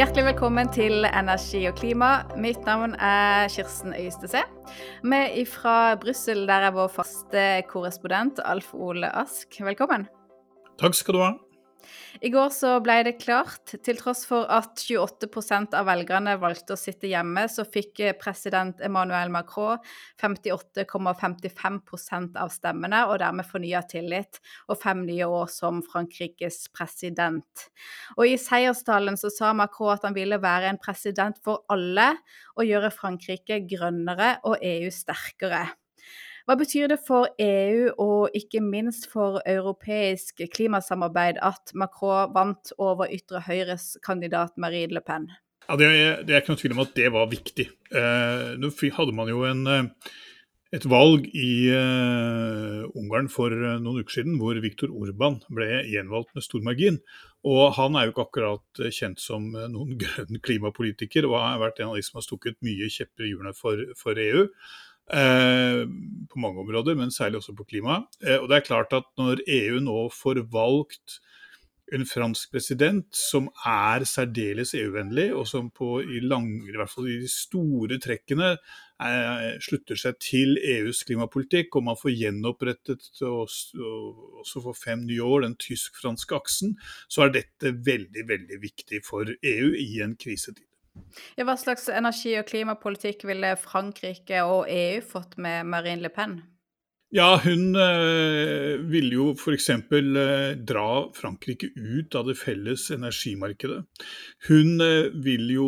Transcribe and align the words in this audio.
Hjertelig 0.00 0.22
velkommen 0.30 0.68
til 0.72 1.04
Energi 1.04 1.58
og 1.68 1.74
klima. 1.76 2.22
Mitt 2.40 2.62
navn 2.64 2.94
er 3.04 3.50
Kirsten 3.52 3.92
Øystese. 3.92 4.40
Vi 5.04 5.18
er 5.18 5.44
fra 5.44 5.74
Brussel, 6.00 6.46
der 6.48 6.64
er 6.70 6.72
vår 6.72 6.88
faste 6.88 7.42
korrespondent 7.68 8.40
Alf 8.48 8.70
Ole 8.72 9.10
Ask. 9.12 9.60
Velkommen. 9.60 10.06
Takk 10.80 10.96
skal 10.96 11.18
du 11.18 11.20
ha. 11.20 11.28
I 12.20 12.28
går 12.32 12.48
så 12.54 12.80
ble 12.84 13.02
det 13.06 13.18
klart, 13.22 13.74
til 13.86 13.96
tross 14.00 14.24
for 14.28 14.44
at 14.52 14.82
28% 14.82 15.74
av 15.78 15.86
velgerne 15.88 16.34
valgte 16.42 16.72
å 16.74 16.80
sitte 16.80 17.06
hjemme, 17.10 17.42
så 17.48 17.64
fikk 17.64 18.00
president 18.20 18.80
Emmanuel 18.84 19.30
Macron 19.32 19.78
58,55% 20.20 22.36
av 22.40 22.48
stemmene, 22.52 23.06
og 23.08 23.18
dermed 23.22 23.46
fornya 23.48 23.82
tillit 23.88 24.40
og 24.68 24.80
fem 24.82 25.06
nye 25.06 25.26
år 25.26 25.46
som 25.52 25.82
Frankrikes 25.86 26.68
president. 26.74 27.70
Og 28.18 28.26
I 28.28 28.36
seierstalen 28.40 29.16
så 29.20 29.30
sa 29.32 29.52
Macron 29.56 29.94
at 29.96 30.04
han 30.08 30.16
ville 30.16 30.38
være 30.42 30.68
en 30.70 30.82
president 30.82 31.36
for 31.44 31.56
alle 31.72 32.08
og 32.56 32.64
gjøre 32.68 32.90
Frankrike 32.94 33.60
grønnere 33.70 34.30
og 34.44 34.56
EU 34.60 34.90
sterkere. 34.94 35.68
Hva 36.50 36.56
betyr 36.58 36.88
det 36.90 36.96
for 37.06 37.28
EU 37.38 37.92
og 38.02 38.32
ikke 38.34 38.58
minst 38.58 39.04
for 39.06 39.36
europeisk 39.46 40.40
klimasamarbeid 40.50 41.36
at 41.46 41.70
Macron 41.78 42.32
vant 42.34 42.72
over 42.74 43.06
ytre 43.06 43.38
høyres 43.46 43.92
kandidat 44.02 44.58
Marine 44.58 44.96
Le 44.96 45.02
Pen? 45.06 45.28
Ja, 45.68 45.76
det, 45.78 45.86
er, 45.86 46.24
det 46.26 46.34
er 46.34 46.42
ikke 46.42 46.56
noe 46.56 46.62
tvil 46.64 46.74
om 46.74 46.82
at 46.82 46.96
det 46.98 47.12
var 47.14 47.30
viktig. 47.30 47.68
Eh, 47.94 48.42
nå 48.58 48.72
hadde 48.98 49.14
man 49.14 49.30
jo 49.30 49.46
en, 49.46 49.62
eh, 49.70 50.10
et 50.74 50.88
valg 50.90 51.30
i 51.30 51.52
eh, 51.70 52.82
Ungarn 52.98 53.30
for 53.30 53.54
noen 53.54 54.02
uker 54.02 54.18
siden 54.18 54.42
hvor 54.42 54.58
Viktor 54.58 54.90
Orban 54.90 55.38
ble 55.54 55.84
gjenvalgt 55.86 56.34
med 56.34 56.48
stor 56.50 56.66
margin. 56.66 56.98
Og 57.46 57.76
han 57.78 57.94
er 57.94 58.08
jo 58.08 58.16
ikke 58.16 58.26
akkurat 58.26 58.86
kjent 58.90 59.22
som 59.22 59.52
noen 59.54 59.94
grønn 60.02 60.42
klimapolitiker, 60.42 61.30
og 61.30 61.38
har 61.46 61.62
vært 61.62 61.78
en 61.78 61.94
av 61.94 62.02
de 62.02 62.08
som 62.10 62.18
har 62.18 62.26
stukket 62.26 62.58
mye 62.66 62.90
kjepper 62.90 63.30
i 63.30 63.36
hjulene 63.36 63.54
for, 63.54 63.86
for 64.02 64.18
EU. 64.18 64.48
Eh, 65.10 65.82
på 66.30 66.38
mange 66.38 66.62
områder, 66.62 66.94
men 66.94 67.10
særlig 67.10 67.40
også 67.40 67.56
på 67.58 67.66
klima. 67.66 68.04
Eh, 68.22 68.38
og 68.38 68.48
det 68.48 68.60
er 68.60 68.68
klart 68.68 68.92
at 68.94 69.08
når 69.18 69.42
EU 69.48 69.80
nå 69.82 70.06
får 70.14 70.44
valgt 70.52 71.18
en 71.92 72.06
fransk 72.06 72.52
president 72.54 73.08
som 73.16 73.48
er 73.66 74.04
særdeles 74.06 74.76
EU-vennlig, 74.78 75.32
og 75.34 75.48
som 75.50 75.72
på, 75.74 75.98
i, 76.02 76.20
lang, 76.22 76.46
i 76.62 76.76
hvert 76.76 76.92
fall 76.92 77.08
i 77.10 77.18
de 77.24 77.30
store 77.32 77.98
trekkene 77.98 78.52
eh, 78.54 79.58
slutter 79.66 79.98
seg 79.98 80.20
til 80.22 80.54
EUs 80.62 81.02
klimapolitikk, 81.08 81.74
og 81.74 81.88
man 81.90 81.98
får 81.98 82.14
gjenopprettet 82.14 83.10
og, 83.26 83.50
og 83.82 84.40
også 84.44 84.62
for 84.68 84.78
fem 84.78 85.02
nye 85.10 85.26
år 85.26 85.48
den 85.48 85.58
tysk-franske 85.58 86.38
aksen, 86.38 86.76
så 87.10 87.26
er 87.26 87.38
dette 87.40 87.74
veldig, 87.74 88.28
veldig 88.30 88.62
viktig 88.62 89.02
for 89.10 89.26
EU 89.26 89.74
i 89.74 89.92
en 90.06 90.14
krisetid. 90.20 90.69
Hva 91.40 91.56
slags 91.58 91.88
energi- 91.92 92.38
og 92.38 92.46
klimapolitikk 92.48 93.24
ville 93.28 93.54
Frankrike 93.60 94.42
og 94.46 94.66
EU 94.70 95.02
fått 95.04 95.36
med 95.40 95.68
Marine 95.70 96.04
Le 96.04 96.12
Pen? 96.14 96.40
Ja, 97.10 97.40
hun 97.42 97.74
øh, 97.74 98.84
ville 98.86 99.16
jo 99.16 99.32
f.eks. 99.34 99.70
Øh, 99.70 99.96
eh, 99.98 100.52
dra 100.62 100.90
Frankrike 101.16 101.72
ut 101.74 102.14
av 102.14 102.28
det 102.28 102.36
felles 102.38 102.84
energimarkedet. 102.94 103.80
Hun 104.46 104.78
øh, 104.80 105.10
vil 105.24 105.50
jo 105.50 105.66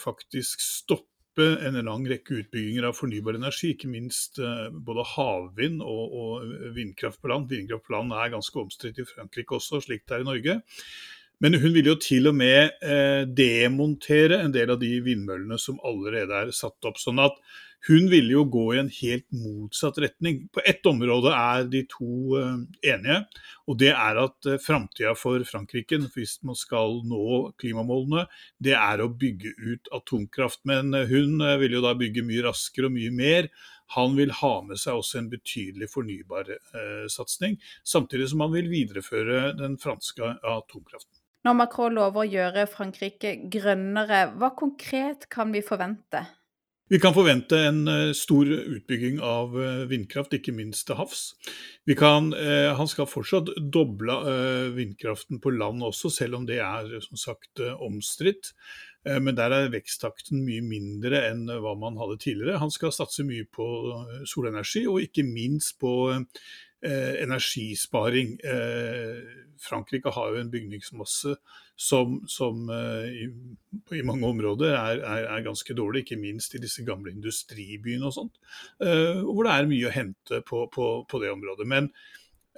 faktisk 0.00 0.62
stoppe 0.64 1.04
en 1.36 1.76
lang 1.84 2.06
rekke 2.08 2.38
utbygginger 2.40 2.86
av 2.88 2.96
fornybar 2.96 3.36
energi, 3.36 3.74
ikke 3.74 3.90
minst 3.92 4.38
både 4.86 5.02
havvind 5.04 5.82
og, 5.84 6.14
og, 6.16 6.54
vindkraft 6.72 7.20
på 7.20 7.28
land. 7.28 7.50
Vindkraft 7.50 7.84
på 7.84 7.92
land 7.92 8.14
er 8.16 8.32
ganske 8.32 8.62
omstridt 8.62 9.02
i 9.02 9.04
Frankrike 9.04 9.58
også, 9.58 9.82
slik 9.84 10.06
det 10.08 10.16
er 10.16 10.24
i 10.24 10.28
Norge. 10.30 10.56
Men 11.44 11.58
hun 11.60 11.74
vil 11.74 11.90
jo 11.90 11.98
til 12.00 12.30
og 12.30 12.36
med 12.38 12.78
eh, 12.80 13.22
demontere 13.28 14.40
en 14.40 14.54
del 14.54 14.72
av 14.72 14.80
de 14.80 14.94
vindmøllene 15.04 15.58
som 15.60 15.80
allerede 15.84 16.46
er 16.46 16.52
satt 16.56 16.88
opp. 16.88 16.96
Sånn 17.02 17.20
at 17.20 17.36
hun 17.86 18.08
ville 18.10 18.32
jo 18.32 18.42
gå 18.50 18.64
i 18.74 18.78
en 18.80 18.88
helt 18.90 19.26
motsatt 19.36 19.98
retning. 20.02 20.46
På 20.54 20.62
ett 20.66 20.86
område 20.88 21.30
er 21.36 21.68
de 21.70 21.84
to 21.90 22.38
eh, 22.40 22.56
enige, 22.94 23.20
og 23.68 23.78
det 23.82 23.92
er 23.92 24.20
at 24.24 24.48
eh, 24.48 24.58
framtida 24.62 25.12
for 25.18 25.44
Frankrike, 25.46 26.00
hvis 26.16 26.38
man 26.46 26.58
skal 26.58 27.02
nå 27.06 27.52
klimamålene, 27.60 28.26
det 28.62 28.74
er 28.80 29.04
å 29.04 29.12
bygge 29.12 29.54
ut 29.60 29.92
atomkraft. 29.94 30.64
Men 30.68 30.96
hun 30.96 31.44
eh, 31.44 31.58
vil 31.62 31.78
jo 31.78 31.84
da 31.84 31.94
bygge 31.98 32.24
mye 32.26 32.46
raskere 32.48 32.90
og 32.90 32.96
mye 32.96 33.12
mer. 33.14 33.50
Han 33.94 34.16
vil 34.18 34.34
ha 34.40 34.54
med 34.66 34.80
seg 34.82 34.98
også 34.98 35.20
en 35.20 35.30
betydelig 35.30 35.92
fornybarsatsing, 35.92 37.54
eh, 37.60 37.76
samtidig 37.86 38.32
som 38.32 38.42
han 38.42 38.56
vil 38.56 38.72
videreføre 38.72 39.52
den 39.60 39.78
franske 39.82 40.34
atomkraften. 40.42 41.15
Når 41.46 41.54
Macron 41.54 41.94
lover 41.94 42.24
å 42.24 42.26
gjøre 42.26 42.64
Frankrike 42.66 43.36
grønnere, 43.52 44.32
hva 44.34 44.48
konkret 44.58 45.28
kan 45.30 45.52
vi 45.54 45.60
forvente? 45.62 46.24
Vi 46.90 46.98
kan 47.02 47.14
forvente 47.14 47.58
en 47.68 47.86
eh, 47.90 48.10
stor 48.18 48.50
utbygging 48.50 49.20
av 49.22 49.54
eh, 49.58 49.84
vindkraft, 49.90 50.34
ikke 50.34 50.54
minst 50.54 50.88
til 50.88 50.98
havs. 50.98 51.22
Kan, 51.98 52.32
eh, 52.34 52.72
han 52.74 52.90
skal 52.90 53.06
fortsatt 53.10 53.52
doble 53.74 54.18
vindkraften 54.74 55.38
på 55.42 55.54
land 55.54 55.86
også, 55.86 56.10
selv 56.14 56.40
om 56.40 56.50
det 56.50 56.58
er 56.62 56.90
som 57.04 57.18
sagt 57.18 57.62
omstridt. 57.78 58.52
Men 59.06 59.36
der 59.38 59.52
er 59.54 59.68
veksttakten 59.70 60.40
mye 60.42 60.64
mindre 60.66 61.20
enn 61.28 61.44
hva 61.46 61.76
man 61.78 61.94
hadde 62.00 62.16
tidligere. 62.24 62.58
Han 62.58 62.72
skal 62.74 62.90
satse 62.90 63.22
mye 63.22 63.44
på 63.46 63.66
solenergi, 64.26 64.82
og 64.90 64.98
ikke 65.04 65.22
minst 65.22 65.76
på 65.78 65.92
eh, 66.84 67.22
energisparing. 67.22 68.36
Eh, 68.44 69.22
Frankrike 69.60 70.12
har 70.12 70.32
jo 70.32 70.40
en 70.40 70.50
bygningsmasse 70.52 71.36
som, 71.76 72.18
som 72.28 72.68
eh, 72.70 73.08
i, 73.24 73.26
i, 73.98 74.02
mange 74.02 74.26
områder 74.26 74.74
er, 74.74 75.00
er, 75.00 75.24
er, 75.36 75.44
ganske 75.44 75.76
dårlig, 75.76 76.04
ikke 76.04 76.20
minst 76.20 76.54
i 76.56 76.60
disse 76.62 76.84
gamle 76.86 77.12
industribyene 77.12 78.08
og 78.08 78.16
sånt. 78.16 78.38
Eh, 78.80 79.22
hvor 79.22 79.46
det 79.46 79.54
er 79.54 79.70
mye 79.70 79.88
å 79.88 79.94
hente 79.94 80.42
på, 80.48 80.66
på, 80.72 80.90
på 81.08 81.22
det 81.22 81.32
området. 81.34 81.68
Men 81.68 81.90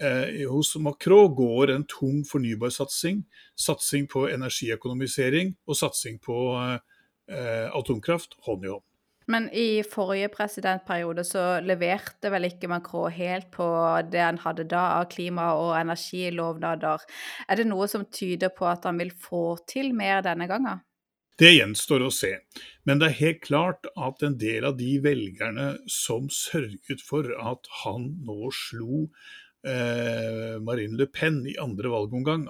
eh, 0.00 0.44
hos 0.50 0.74
Macron 0.82 1.34
går 1.34 1.74
en 1.74 1.86
tung 1.90 2.22
fornybarsatsing, 2.28 3.24
satsing 3.58 4.10
på 4.10 4.28
energiøkonomisering 4.30 5.56
og 5.66 5.80
satsing 5.82 6.20
på 6.22 6.38
eh, 6.58 7.66
atomkraft 7.74 8.38
hånd 8.46 8.68
i 8.68 8.74
hånd. 8.74 8.86
Men 9.28 9.50
i 9.52 9.82
forrige 9.84 10.30
presidentperiode 10.32 11.24
så 11.28 11.44
leverte 11.60 12.30
vel 12.32 12.48
ikke 12.48 12.70
Macron 12.72 13.12
helt 13.12 13.50
på 13.52 13.68
det 14.08 14.22
han 14.24 14.40
hadde 14.40 14.64
da 14.70 14.84
av 14.96 15.10
klima- 15.12 15.52
og 15.60 15.74
energilovnader. 15.76 17.04
Er 17.48 17.60
det 17.60 17.68
noe 17.68 17.88
som 17.92 18.08
tyder 18.08 18.52
på 18.56 18.68
at 18.70 18.88
han 18.88 19.00
vil 19.00 19.12
få 19.12 19.58
til 19.68 19.92
mer 19.96 20.24
denne 20.24 20.48
gangen? 20.48 20.80
Det 21.38 21.52
gjenstår 21.52 22.02
å 22.02 22.10
se. 22.10 22.32
Men 22.88 22.98
det 22.98 23.12
er 23.12 23.20
helt 23.20 23.44
klart 23.44 23.86
at 23.94 24.24
en 24.26 24.38
del 24.40 24.64
av 24.66 24.78
de 24.80 24.96
velgerne 25.04 25.68
som 25.92 26.26
sørget 26.32 27.04
for 27.04 27.28
at 27.38 27.68
han 27.84 28.08
nå 28.26 28.48
slo 28.50 29.04
eh, 29.62 30.56
Marine 30.64 30.98
Le 30.98 31.06
Pen 31.06 31.44
i 31.46 31.54
andre 31.62 31.92
valgomgang, 31.92 32.48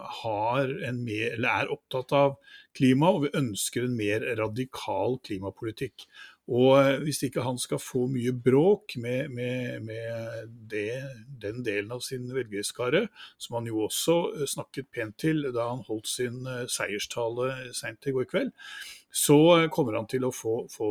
mer, 1.03 1.37
er 1.37 1.75
opptatt 1.75 2.17
av 2.17 2.39
klima 2.79 3.13
og 3.19 3.29
ønsker 3.35 3.85
en 3.85 3.99
mer 3.99 4.25
radikal 4.41 5.19
klimapolitikk. 5.27 6.07
Og 6.49 6.79
eh, 6.81 6.97
hvis 7.05 7.21
ikke 7.27 7.45
han 7.45 7.59
skal 7.61 7.81
få 7.83 8.07
mye 8.11 8.33
bråk 8.33 8.97
med, 9.03 9.29
med, 9.37 9.85
med 9.85 10.53
det, 10.71 10.93
den 11.43 11.61
delen 11.65 11.93
av 11.93 12.01
sin 12.05 12.29
velgerskare, 12.33 13.07
som 13.37 13.59
han 13.59 13.69
jo 13.69 13.83
også 13.85 14.17
eh, 14.35 14.47
snakket 14.49 14.89
pent 14.95 15.19
til 15.21 15.45
da 15.53 15.69
han 15.75 15.85
holdt 15.89 16.09
sin 16.09 16.47
eh, 16.49 16.65
seierstale 16.73 17.51
seint 17.77 18.09
i 18.09 18.15
går 18.17 18.31
kveld, 18.31 18.55
så 19.13 19.69
kommer 19.73 19.99
han 19.99 20.09
til 20.09 20.25
å 20.29 20.33
få, 20.33 20.63
få 20.73 20.91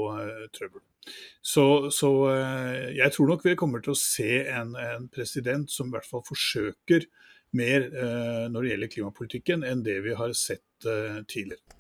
trøbbel. 0.54 0.82
Så, 1.46 1.88
så, 1.94 2.10
jeg 2.92 3.14
tror 3.14 3.30
nok 3.30 3.46
vi 3.46 3.54
kommer 3.56 3.80
til 3.86 3.94
å 3.94 4.00
se 4.00 4.42
en, 4.50 4.74
en, 4.76 5.06
president 5.14 5.70
som 5.72 5.88
i 5.88 5.96
hvert 5.96 6.10
fall 6.10 6.26
forsøker 6.28 7.06
mer 7.56 7.88
når 8.50 8.58
det 8.58 8.74
gjelder 8.74 8.94
klimapolitikken, 8.98 9.64
enn 9.64 9.86
det 9.86 10.02
vi 10.04 10.18
har 10.18 10.34
sett 10.36 10.90
tidligere. 11.30 11.77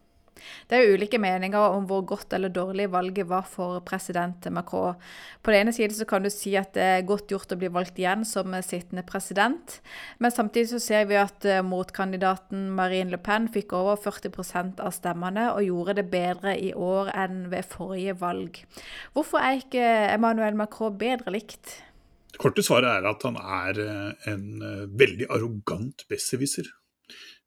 Det 0.69 0.77
er 0.77 0.93
ulike 0.93 1.19
meninger 1.21 1.77
om 1.77 1.87
hvor 1.89 2.03
godt 2.07 2.33
eller 2.37 2.51
dårlig 2.53 2.89
valget 2.93 3.29
var 3.29 3.47
for 3.49 3.79
president 3.87 4.47
Macron. 4.53 4.97
På 5.41 5.53
den 5.53 5.65
ene 5.65 5.73
siden 5.75 5.95
så 5.95 6.07
kan 6.09 6.25
du 6.25 6.29
si 6.33 6.55
at 6.59 6.73
det 6.75 6.83
er 6.83 7.07
godt 7.07 7.31
gjort 7.31 7.53
å 7.53 7.59
bli 7.59 7.71
valgt 7.73 7.99
igjen 8.01 8.25
som 8.27 8.55
sittende 8.65 9.05
president, 9.07 9.79
men 10.19 10.33
samtidig 10.33 10.71
så 10.73 10.81
ser 10.83 11.07
vi 11.09 11.17
at 11.19 11.45
eh, 11.47 11.63
motkandidaten 11.65 12.69
Marine 12.75 13.13
Le 13.13 13.21
Pen 13.21 13.47
fikk 13.51 13.75
over 13.77 13.99
40% 14.01 14.81
av 14.83 14.93
stemmene 14.95 15.49
og 15.53 15.65
gjorde 15.65 15.99
det 16.01 16.07
bedre 16.11 16.57
i 16.59 16.73
år 16.73 17.11
enn 17.15 17.45
ved 17.53 17.67
forrige 17.69 18.17
valg. 18.21 18.61
Hvorfor 19.15 19.43
er 19.43 19.61
ikke 19.61 19.85
Emmanuel 20.13 20.57
Macron 20.59 20.97
bedre 20.99 21.33
likt? 21.35 21.77
Det 22.37 22.41
korte 22.43 22.61
svaret 22.65 22.99
er 22.99 23.07
at 23.09 23.23
han 23.25 23.37
er 23.39 23.79
eh, 23.81 24.27
en 24.33 24.43
eh, 24.61 24.83
veldig 24.99 25.29
arrogant 25.33 26.03
besserwisser. 26.11 26.67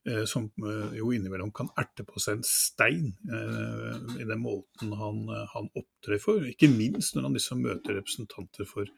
Eh, 0.08 0.24
som 0.24 0.44
eh, 0.44 0.96
jo 0.96 1.12
innimellom 1.12 1.50
kan 1.52 1.68
erte 1.76 2.06
på 2.08 2.20
seg 2.22 2.38
en 2.38 2.46
stein 2.46 3.10
eh, 3.28 3.98
i 4.22 4.24
den 4.24 4.40
måten 4.40 4.94
han, 4.96 5.26
han 5.52 5.68
opptrer 5.76 6.22
for. 6.22 6.46
Ikke 6.48 6.70
minst 6.72 7.16
når 7.16 7.28
han 7.28 7.36
liksom 7.36 7.60
møter 7.66 7.98
representanter 7.98 8.68
for, 8.68 8.88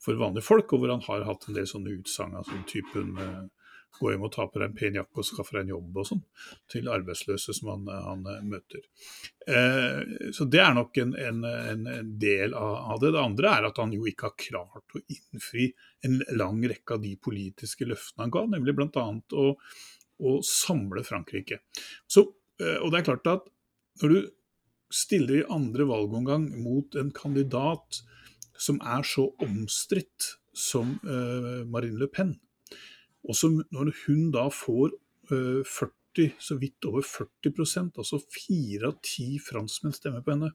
for, 0.00 0.16
vanlige 0.16 0.46
folk, 0.48 0.72
og 0.72 0.80
hvor 0.80 0.94
han 0.94 1.04
har 1.04 1.26
hatt 1.28 1.44
en 1.48 1.58
del 1.58 1.68
sånne 1.68 1.98
utsagn 1.98 2.38
av 2.40 2.48
sånn 2.48 2.64
typen 2.70 3.12
gå 3.98 4.12
hjem 4.12 4.24
og 4.28 4.32
ta 4.32 4.44
på 4.46 4.60
deg 4.60 4.68
en 4.68 4.76
pen 4.76 4.96
jakke 4.98 5.20
og 5.20 5.26
skaffe 5.26 5.56
deg 5.56 5.64
en 5.64 5.72
jobb 5.72 5.96
og 6.00 6.06
sånn, 6.06 6.20
til 6.70 6.90
arbeidsløse 6.92 7.54
som 7.56 7.70
han, 7.72 7.86
han 8.04 8.24
møter. 8.46 8.84
Eh, 9.48 10.32
så 10.34 10.46
det 10.48 10.60
er 10.62 10.74
nok 10.76 11.00
en, 11.02 11.14
en, 11.18 11.44
en 11.48 12.12
del 12.20 12.56
av 12.56 13.00
det. 13.02 13.12
Det 13.16 13.22
andre 13.22 13.52
er 13.58 13.68
at 13.68 13.80
han 13.82 13.92
jo 13.96 14.08
ikke 14.08 14.30
har 14.30 14.40
klart 14.44 14.96
å 14.96 15.02
innfri 15.02 15.70
en 16.06 16.20
lang 16.38 16.60
rekke 16.70 16.96
av 16.96 17.04
de 17.04 17.14
politiske 17.20 17.88
løftene 17.88 18.26
han 18.26 18.34
ga, 18.34 18.44
nemlig 18.54 18.76
bl.a. 18.78 19.06
Å, 19.18 19.46
å 20.18 20.38
samle 20.46 21.04
Frankrike. 21.06 21.60
Så, 22.10 22.24
og 22.58 22.88
det 22.90 23.00
er 23.00 23.06
klart 23.06 23.30
at 23.30 23.46
når 24.02 24.14
du 24.14 24.18
stiller 24.94 25.40
i 25.40 25.48
andre 25.52 25.86
valgomgang 25.88 26.48
mot 26.62 26.96
en 26.96 27.10
kandidat 27.14 28.00
som 28.58 28.80
er 28.82 29.04
så 29.06 29.28
omstridt 29.44 30.34
som 30.56 30.96
uh, 31.06 31.64
Marine 31.68 32.00
Le 32.00 32.08
Pen. 32.10 32.34
Og 33.28 33.36
som 33.36 33.60
når 33.74 33.92
hun 34.06 34.30
da 34.34 34.48
får 34.52 34.96
uh, 35.30 35.62
40, 35.62 36.32
så 36.42 36.56
vidt 36.58 36.88
over 36.88 37.04
40% 37.06 38.00
altså 38.00 38.18
fire 38.32 38.90
av 38.90 38.98
ti 39.06 39.36
franskmenn 39.42 39.94
stemmer 39.94 40.24
på 40.24 40.34
henne. 40.34 40.50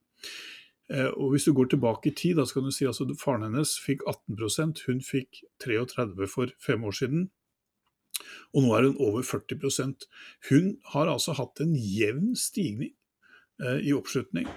Og 1.15 1.30
Hvis 1.31 1.45
du 1.48 1.54
går 1.56 1.69
tilbake 1.71 2.10
i 2.10 2.13
tid, 2.13 2.36
da 2.36 2.44
skal 2.45 2.65
du 2.65 2.71
si 2.75 2.83
altså 2.83 3.06
faren 3.15 3.45
hennes 3.48 3.71
fikk 3.80 4.01
18% 4.04 4.81
hun 4.89 5.00
fikk 5.00 5.39
33 5.63 6.27
for 6.27 6.51
fem 6.60 6.83
år 6.83 6.98
siden. 6.98 7.21
Og 8.53 8.65
nå 8.65 8.75
er 8.77 8.89
hun 8.89 9.00
over 9.01 9.25
40% 9.25 10.07
Hun 10.50 10.75
har 10.94 11.12
altså 11.12 11.35
hatt 11.38 11.63
en 11.63 11.74
jevn 11.75 12.33
stigning 12.39 12.94
eh, 13.63 13.80
i 13.88 13.94
oppslutning. 13.95 14.50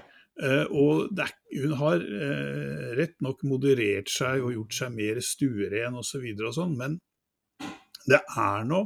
Eh, 0.43 0.67
og 0.69 1.17
er, 1.17 1.33
hun 1.63 1.77
har 1.81 2.03
eh, 2.03 2.91
rett 2.99 3.17
nok 3.25 3.45
moderert 3.49 4.11
seg 4.13 4.45
og 4.45 4.53
gjort 4.53 4.81
seg 4.81 4.97
mer 4.97 5.23
stueren 5.25 5.97
osv., 5.97 6.27
og, 6.35 6.45
og 6.51 6.57
sånn, 6.59 6.77
men 6.77 6.99
det 8.07 8.21
er 8.21 8.67
nå 8.69 8.85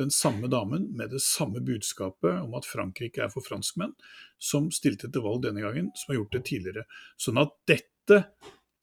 den 0.00 0.12
samme 0.12 0.48
damen 0.52 0.88
med 0.96 1.12
det 1.12 1.20
samme 1.24 1.60
budskapet 1.64 2.40
om 2.40 2.54
at 2.56 2.68
Frankrike 2.68 3.24
er 3.24 3.32
for 3.32 3.44
franskmenn, 3.44 3.92
som 4.40 4.70
stilte 4.72 5.10
til 5.12 5.24
valg 5.24 5.42
denne 5.44 5.64
gangen, 5.64 5.90
som 5.96 6.12
har 6.12 6.22
gjort 6.22 6.36
det 6.36 6.44
tidligere. 6.48 6.84
Sånn 7.20 7.40
at 7.42 7.52
dette, 7.68 8.22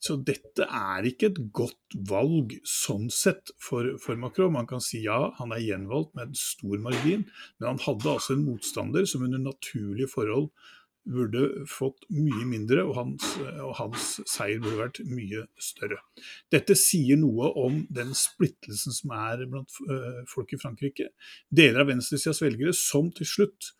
så 0.00 0.16
dette 0.24 0.64
er 0.64 1.06
ikke 1.10 1.28
et 1.28 1.38
godt 1.52 1.96
valg 2.08 2.54
sånn 2.64 3.10
sett 3.12 3.52
for, 3.60 3.98
for, 4.00 4.16
Macron. 4.20 4.54
Man 4.54 4.68
kan 4.68 4.80
si 4.84 5.02
ja, 5.04 5.26
han 5.36 5.52
er 5.52 5.60
gjenvalgt 5.60 6.14
med 6.16 6.30
en 6.30 6.38
stor 6.40 6.80
margin, 6.80 7.26
men 7.58 7.68
han 7.74 7.82
hadde 7.84 8.14
altså 8.14 8.36
en 8.36 8.46
motstander 8.46 9.08
som 9.08 9.26
under 9.26 9.42
naturlige 9.44 10.08
forhold 10.08 10.48
burde 11.10 11.64
fått 11.68 12.04
mye 12.12 12.44
mindre, 12.48 12.84
og 12.84 12.94
hans, 12.98 13.26
og 13.40 13.72
hans, 13.78 14.08
seier 14.28 14.60
burde 14.60 14.80
vært 14.82 15.00
mye 15.08 15.46
større. 15.60 15.98
Dette 16.52 16.76
sier 16.78 17.18
noe 17.20 17.50
om 17.60 17.82
den 17.92 18.12
splittelsen 18.16 18.94
som 18.94 19.14
er 19.16 19.46
blant 19.50 19.80
uh, 19.88 20.20
folk 20.30 20.52
i 20.54 20.60
Frankrike. 20.60 21.10
Deler 21.48 21.84
av 21.84 21.90
venstresidas 21.92 22.42
velgere 22.44 22.76
som 22.76 23.10
til 23.16 23.28
slutt 23.28 23.72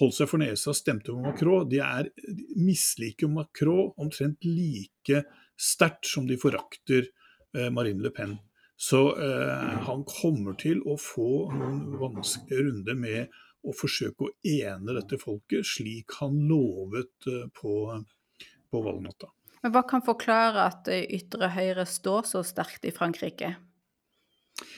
holdt 0.00 0.18
seg 0.18 0.28
for 0.28 0.42
nesa 0.42 0.72
og 0.72 0.76
stemte 0.76 1.12
på 1.12 1.24
Macron, 1.24 1.68
de, 1.70 1.80
er, 1.80 2.10
de 2.12 2.46
misliker 2.60 3.30
Macron 3.32 3.94
omtrent 3.96 4.44
like 4.44 5.24
sterkt 5.56 6.06
som 6.08 6.28
de 6.28 6.38
forakter 6.40 7.08
uh, 7.56 7.70
Marine 7.74 8.04
Le 8.04 8.12
Pen. 8.14 8.36
Så 8.76 9.00
uh, 9.16 9.76
han 9.88 10.04
kommer 10.08 10.56
til 10.60 10.82
å 10.84 10.98
få 11.00 11.48
noen 11.56 11.96
vanskelige 12.00 12.68
runder 12.68 12.98
med 12.98 13.36
å 13.66 13.74
forsøke 13.74 14.28
å 14.28 14.34
ene 14.46 14.94
dette 14.94 15.18
folket, 15.18 15.66
slik 15.66 16.14
han 16.20 16.36
lovet 16.46 17.26
eh, 17.26 17.48
på, 17.50 17.72
på 18.70 18.82
valgnatta. 18.84 19.32
Men 19.64 19.72
Hva 19.74 19.82
kan 19.90 20.04
forklare 20.06 20.68
at 20.70 20.90
ytre 20.92 21.48
høyre 21.50 21.86
står 21.90 22.28
så 22.30 22.44
sterkt 22.46 22.86
i 22.86 22.92
Frankrike? 22.94 23.56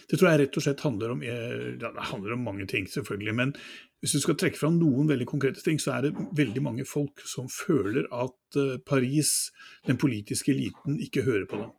Det 0.09 0.17
tror 0.17 0.31
jeg 0.33 0.41
rett 0.41 0.57
og 0.59 0.65
slett 0.65 0.83
handler 0.83 1.13
om, 1.15 1.21
eh, 1.23 1.77
ja, 1.79 1.91
det 1.93 2.07
handler 2.11 2.35
om 2.35 2.47
mange 2.49 2.67
ting, 2.71 2.89
selvfølgelig. 2.91 3.35
Men 3.37 3.53
hvis 4.01 4.15
du 4.15 4.21
skal 4.23 4.37
trekke 4.39 4.59
fram 4.61 4.77
noen 4.79 5.09
veldig 5.11 5.27
konkrete 5.27 5.63
ting, 5.65 5.81
så 5.83 5.97
er 5.97 6.07
det 6.07 6.27
veldig 6.39 6.63
mange 6.63 6.87
folk 6.87 7.23
som 7.27 7.49
føler 7.51 8.07
at 8.15 8.59
eh, 8.59 8.79
Paris, 8.87 9.51
den 9.89 9.99
politiske 9.99 10.53
eliten, 10.55 11.01
ikke 11.03 11.27
hører 11.27 11.49
på 11.51 11.59
dem. 11.63 11.75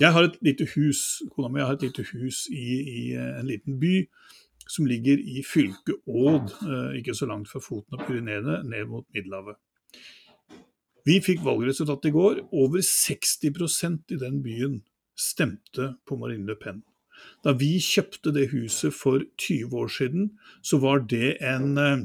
Jeg 0.00 0.14
har 0.14 0.28
et 0.28 0.38
lite 0.46 0.68
hus, 0.76 1.22
kona 1.34 1.50
mi 1.50 1.64
har 1.64 1.74
et 1.74 1.82
lite 1.82 2.06
hus 2.12 2.44
i, 2.52 2.68
i 2.78 3.02
en 3.18 3.50
liten 3.50 3.80
by 3.82 4.04
som 4.70 4.86
ligger 4.86 5.18
i 5.18 5.42
fylket 5.44 6.06
Åd, 6.06 6.54
eh, 6.62 6.98
ikke 7.00 7.16
så 7.18 7.26
langt 7.28 7.50
fra 7.50 7.62
foten 7.62 7.98
av 7.98 8.06
Pyreneene, 8.06 8.62
ned 8.70 8.88
mot 8.92 9.06
Middelhavet. 9.14 9.58
Vi 11.04 11.18
fikk 11.20 11.42
valgresultatet 11.44 12.08
i 12.08 12.14
går. 12.14 12.38
Over 12.56 12.80
60% 12.80 14.14
i 14.14 14.20
den 14.20 14.40
byen 14.44 14.78
stemte 15.18 15.94
på 16.08 16.16
Marine 16.16 16.48
Le 16.48 16.56
Pen. 16.56 16.80
Da 17.44 17.54
vi 17.58 17.76
kjøpte 17.82 18.32
det 18.34 18.50
huset 18.54 18.94
for 18.96 19.24
20 19.40 19.76
år 19.84 19.92
siden, 19.92 20.30
så 20.62 20.80
var 20.82 21.04
det 21.10 21.36
en, 21.44 21.78
eh, 21.78 22.04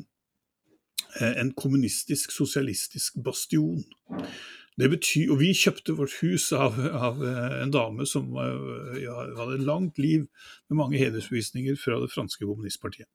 en 1.42 1.54
kommunistisk, 1.54 2.32
sosialistisk 2.32 3.22
bastion. 3.24 3.84
Betyr, 4.80 5.32
og 5.34 5.40
Vi 5.42 5.52
kjøpte 5.52 5.96
vårt 5.98 6.14
hus 6.22 6.52
av, 6.56 6.78
av 6.80 7.24
eh, 7.26 7.64
en 7.64 7.72
dame 7.72 8.06
som 8.08 8.30
eh, 8.40 9.02
ja, 9.04 9.16
hadde 9.36 9.58
et 9.58 9.66
langt 9.68 10.00
liv 10.00 10.28
med 10.70 10.80
mange 10.80 11.02
hedersbevisninger 11.02 11.76
fra 11.76 12.00
det 12.00 12.12
franske 12.14 12.46
kommunistpartiet. 12.46 13.10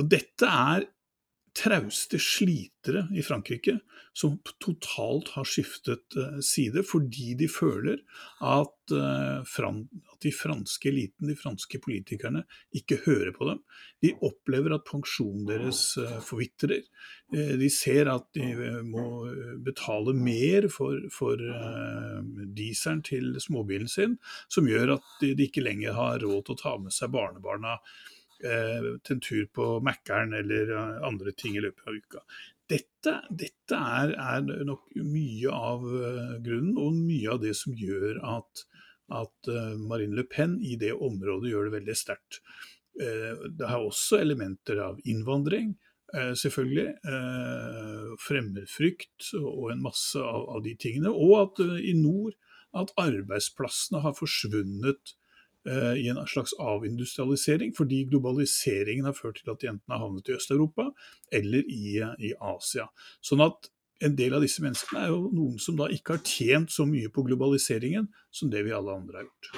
Og 0.00 0.08
Dette 0.10 0.48
er 0.48 0.88
trauste 1.56 2.18
slitere 2.20 3.06
i 3.14 3.22
Frankrike 3.24 3.78
som 4.12 4.36
totalt 4.60 5.30
har 5.32 5.46
skiftet 5.48 6.16
uh, 6.16 6.38
side, 6.44 6.82
fordi 6.84 7.32
de 7.40 7.48
føler 7.48 8.00
at, 8.44 8.92
uh, 8.92 9.40
at, 9.40 10.18
de 10.22 10.32
franske 10.36 10.88
eliten, 10.90 11.30
de 11.30 11.36
franske 11.36 11.80
politikerne, 11.82 12.44
ikke 12.76 13.00
hører 13.06 13.32
på 13.36 13.48
dem. 13.48 13.62
De 14.04 14.12
opplever 14.28 14.76
at 14.76 14.84
pensjonen 14.88 15.48
deres 15.48 15.80
uh, 16.00 16.20
forvitrer. 16.24 16.84
de 17.32 17.68
ser 17.72 18.10
at 18.12 18.26
de 18.36 18.82
må 18.84 19.24
betale 19.64 20.12
mer 20.12 20.66
for, 20.68 20.98
for 21.08 21.40
dieselen 22.52 23.00
til 23.02 23.38
småbilen 23.40 23.88
sin, 23.88 24.18
som 24.52 24.68
gjør 24.68 24.98
at 24.98 25.14
de, 25.22 25.32
ikke 25.46 25.64
lenger 25.64 25.96
har 25.96 26.20
råd 26.20 26.44
til 26.44 26.58
å 26.58 26.60
ta 26.60 26.74
med 26.82 26.92
seg 26.92 27.14
barnebarna 27.14 27.78
Eh, 27.78 28.21
til 28.42 29.14
en 29.16 29.22
tur 29.22 29.46
på 29.54 29.68
Mækkern 29.84 30.34
eller 30.34 30.72
eh, 30.74 30.98
andre 31.06 31.34
ting 31.38 31.56
i 31.56 31.62
løpet 31.62 31.86
av 31.86 31.98
uka. 31.98 32.24
Dette, 32.72 33.14
dette 33.30 33.78
er, 33.78 34.14
er, 34.16 34.64
nok 34.66 34.92
mye 34.98 35.52
av 35.52 35.86
eh, 35.86 36.34
grunnen, 36.44 36.76
og 36.80 36.98
mye 36.98 37.34
av 37.34 37.42
det 37.44 37.54
som 37.58 37.76
gjør 37.76 38.20
at, 38.38 38.64
at 39.12 39.52
Marine 39.78 40.16
Le 40.18 40.26
Pen 40.28 40.58
i 40.64 40.76
det 40.80 40.94
området 40.94 41.52
gjør 41.52 41.68
det 41.68 41.78
veldig 41.78 41.98
sterkt. 41.98 42.42
Det 42.92 43.68
har 43.70 43.80
også 43.80 44.18
elementer 44.20 44.76
av 44.84 44.98
innvandring, 45.08 45.70
selvfølgelig. 46.12 46.90
Fremmedfrykt 48.20 49.30
og 49.40 49.70
en 49.72 49.80
masse 49.84 50.20
av, 50.20 50.44
av 50.56 50.60
de 50.64 50.74
tingene. 50.80 51.08
Og 51.08 51.32
at 51.38 51.62
i 51.80 51.94
nord 51.96 52.36
at 52.76 52.92
arbeidsplassene 53.00 54.02
har 54.04 54.16
forsvunnet 54.16 55.14
Eh, 55.14 55.21
i 55.70 56.08
en 56.10 56.18
slags 56.26 56.54
avindustrialisering, 56.58 57.70
fordi 57.76 58.00
globaliseringen 58.10 59.06
har 59.06 59.14
ført 59.14 59.38
til 59.38 59.52
at 59.52 59.60
de 59.62 59.68
enten 59.70 59.94
har 59.94 60.00
havnet 60.02 60.26
i 60.26 60.34
Øst-Europa 60.34 60.88
eller 61.32 61.62
i, 61.70 62.00
i, 62.18 62.32
Asia. 62.34 62.88
Sånn 63.22 63.44
at 63.44 63.70
en 64.02 64.16
del 64.18 64.34
av 64.34 64.42
disse 64.42 64.62
menneskene 64.64 65.04
er 65.04 65.12
jo 65.12 65.28
noen 65.30 65.60
som 65.62 65.78
da 65.78 65.86
ikke 65.94 66.16
har 66.16 66.24
tjent 66.26 66.74
så 66.74 66.86
mye 66.88 67.12
på 67.14 67.22
globaliseringen 67.28 68.10
som 68.34 68.50
det 68.50 68.64
vi 68.66 68.74
alle 68.74 68.96
andre 68.98 69.20
har 69.20 69.28
gjort. 69.28 69.52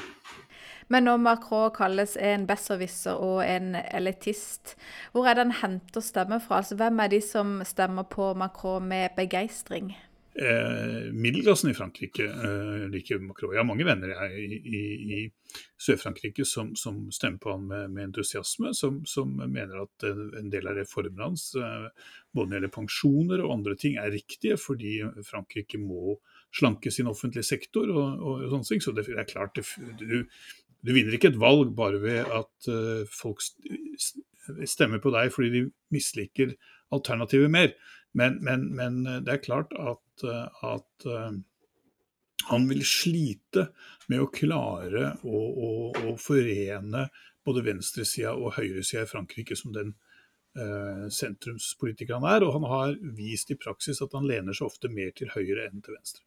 Men 0.92 1.06
når 1.08 1.16
Macron 1.16 1.70
kalles 1.72 2.16
en 2.20 2.44
besserwisser 2.48 3.16
og 3.16 3.40
en 3.46 3.72
elitist, 3.74 4.74
hvor 5.12 5.24
er 5.24 5.38
det 5.38 5.46
han 5.46 5.56
henter 5.62 6.04
stemmer 6.04 6.42
fra? 6.44 6.60
Altså, 6.60 6.76
hvem 6.76 7.00
er 7.00 7.12
de 7.14 7.20
som 7.24 7.62
stemmer 7.64 8.04
på 8.10 8.34
Macron 8.36 8.84
med 8.88 9.16
begeistring? 9.16 9.94
Eh, 10.34 11.12
middelklassen 11.12 11.70
i 11.70 11.74
Frankrike 11.74 12.24
eh, 12.24 12.88
liker 12.90 13.20
Macron. 13.22 13.52
Jeg 13.54 13.60
har 13.60 13.68
mange 13.68 13.84
venner 13.86 14.10
jeg, 14.10 14.40
i, 14.42 14.56
i, 14.66 14.80
i 15.14 15.58
Sør-Frankrike 15.78 16.42
som, 16.48 16.72
som, 16.74 17.04
stemmer 17.14 17.38
på 17.38 17.52
han 17.52 17.68
med, 17.70 17.92
med 17.94 18.08
entusiasme, 18.08 18.72
som, 18.74 18.98
som, 19.06 19.30
mener 19.38 19.84
at 19.84 20.06
en 20.10 20.50
del 20.50 20.66
av 20.66 20.80
reformene 20.80 21.28
hans, 21.28 21.46
eh, 21.54 21.86
både 22.34 22.48
når 22.48 22.50
det 22.50 22.58
gjelder 22.58 22.74
pensjoner 22.74 23.44
og 23.44 23.54
andre 23.60 23.78
ting, 23.78 23.94
er 24.02 24.10
riktige, 24.10 24.58
fordi 24.58 24.96
Frankrike 25.22 25.78
må 25.78 26.16
slanke 26.54 26.90
sin 26.94 27.10
offentlige 27.10 27.46
sektor 27.46 27.94
og, 27.94 28.26
og 28.26 28.44
sånne 28.50 28.70
ting. 28.72 28.82
Så 28.82 28.94
det 28.96 29.06
er 29.14 29.30
klart, 29.30 29.54
det, 29.54 29.68
du, 30.02 30.24
du, 30.82 30.94
vinner 30.96 31.14
ikke 31.14 31.30
et 31.30 31.38
valg 31.38 31.76
bare 31.78 32.02
ved 32.02 32.26
at 32.26 32.70
uh, 32.70 33.06
folk 33.10 33.42
stemmer 34.66 35.00
på 35.02 35.14
deg 35.14 35.30
fordi 35.32 35.50
de 35.54 35.62
misliker 35.94 36.56
alternativet 36.94 37.50
mer. 37.54 37.70
Men, 38.14 38.38
men, 38.46 38.66
men 38.74 39.00
det 39.26 39.30
er 39.30 39.46
klart 39.46 39.70
at 39.78 40.02
at, 40.22 40.54
at 40.62 41.06
eh, 41.10 41.36
han 42.50 42.66
vil 42.68 42.84
slite 42.86 43.68
med 44.12 44.20
å 44.20 44.30
klare 44.32 45.14
å, 45.24 45.38
å, 45.38 45.70
å 46.10 46.16
forene 46.20 47.08
både 47.44 47.64
venstresida 47.64 48.34
og 48.36 48.56
høyresida 48.58 49.04
i 49.04 49.10
Frankrike 49.10 49.56
som 49.56 49.72
den 49.74 49.94
eh, 50.58 51.06
sentrumspolitikeren 51.12 52.26
er. 52.28 52.44
Og 52.44 52.56
han 52.58 52.68
har 52.70 52.96
vist 53.16 53.52
i 53.52 53.58
praksis 53.60 54.02
at 54.04 54.14
han 54.16 54.28
lener 54.28 54.56
seg 54.56 54.68
ofte 54.68 54.92
mer 54.92 55.12
til 55.16 55.32
høyre 55.34 55.68
enn 55.68 55.84
til 55.84 55.96
venstre. 55.96 56.24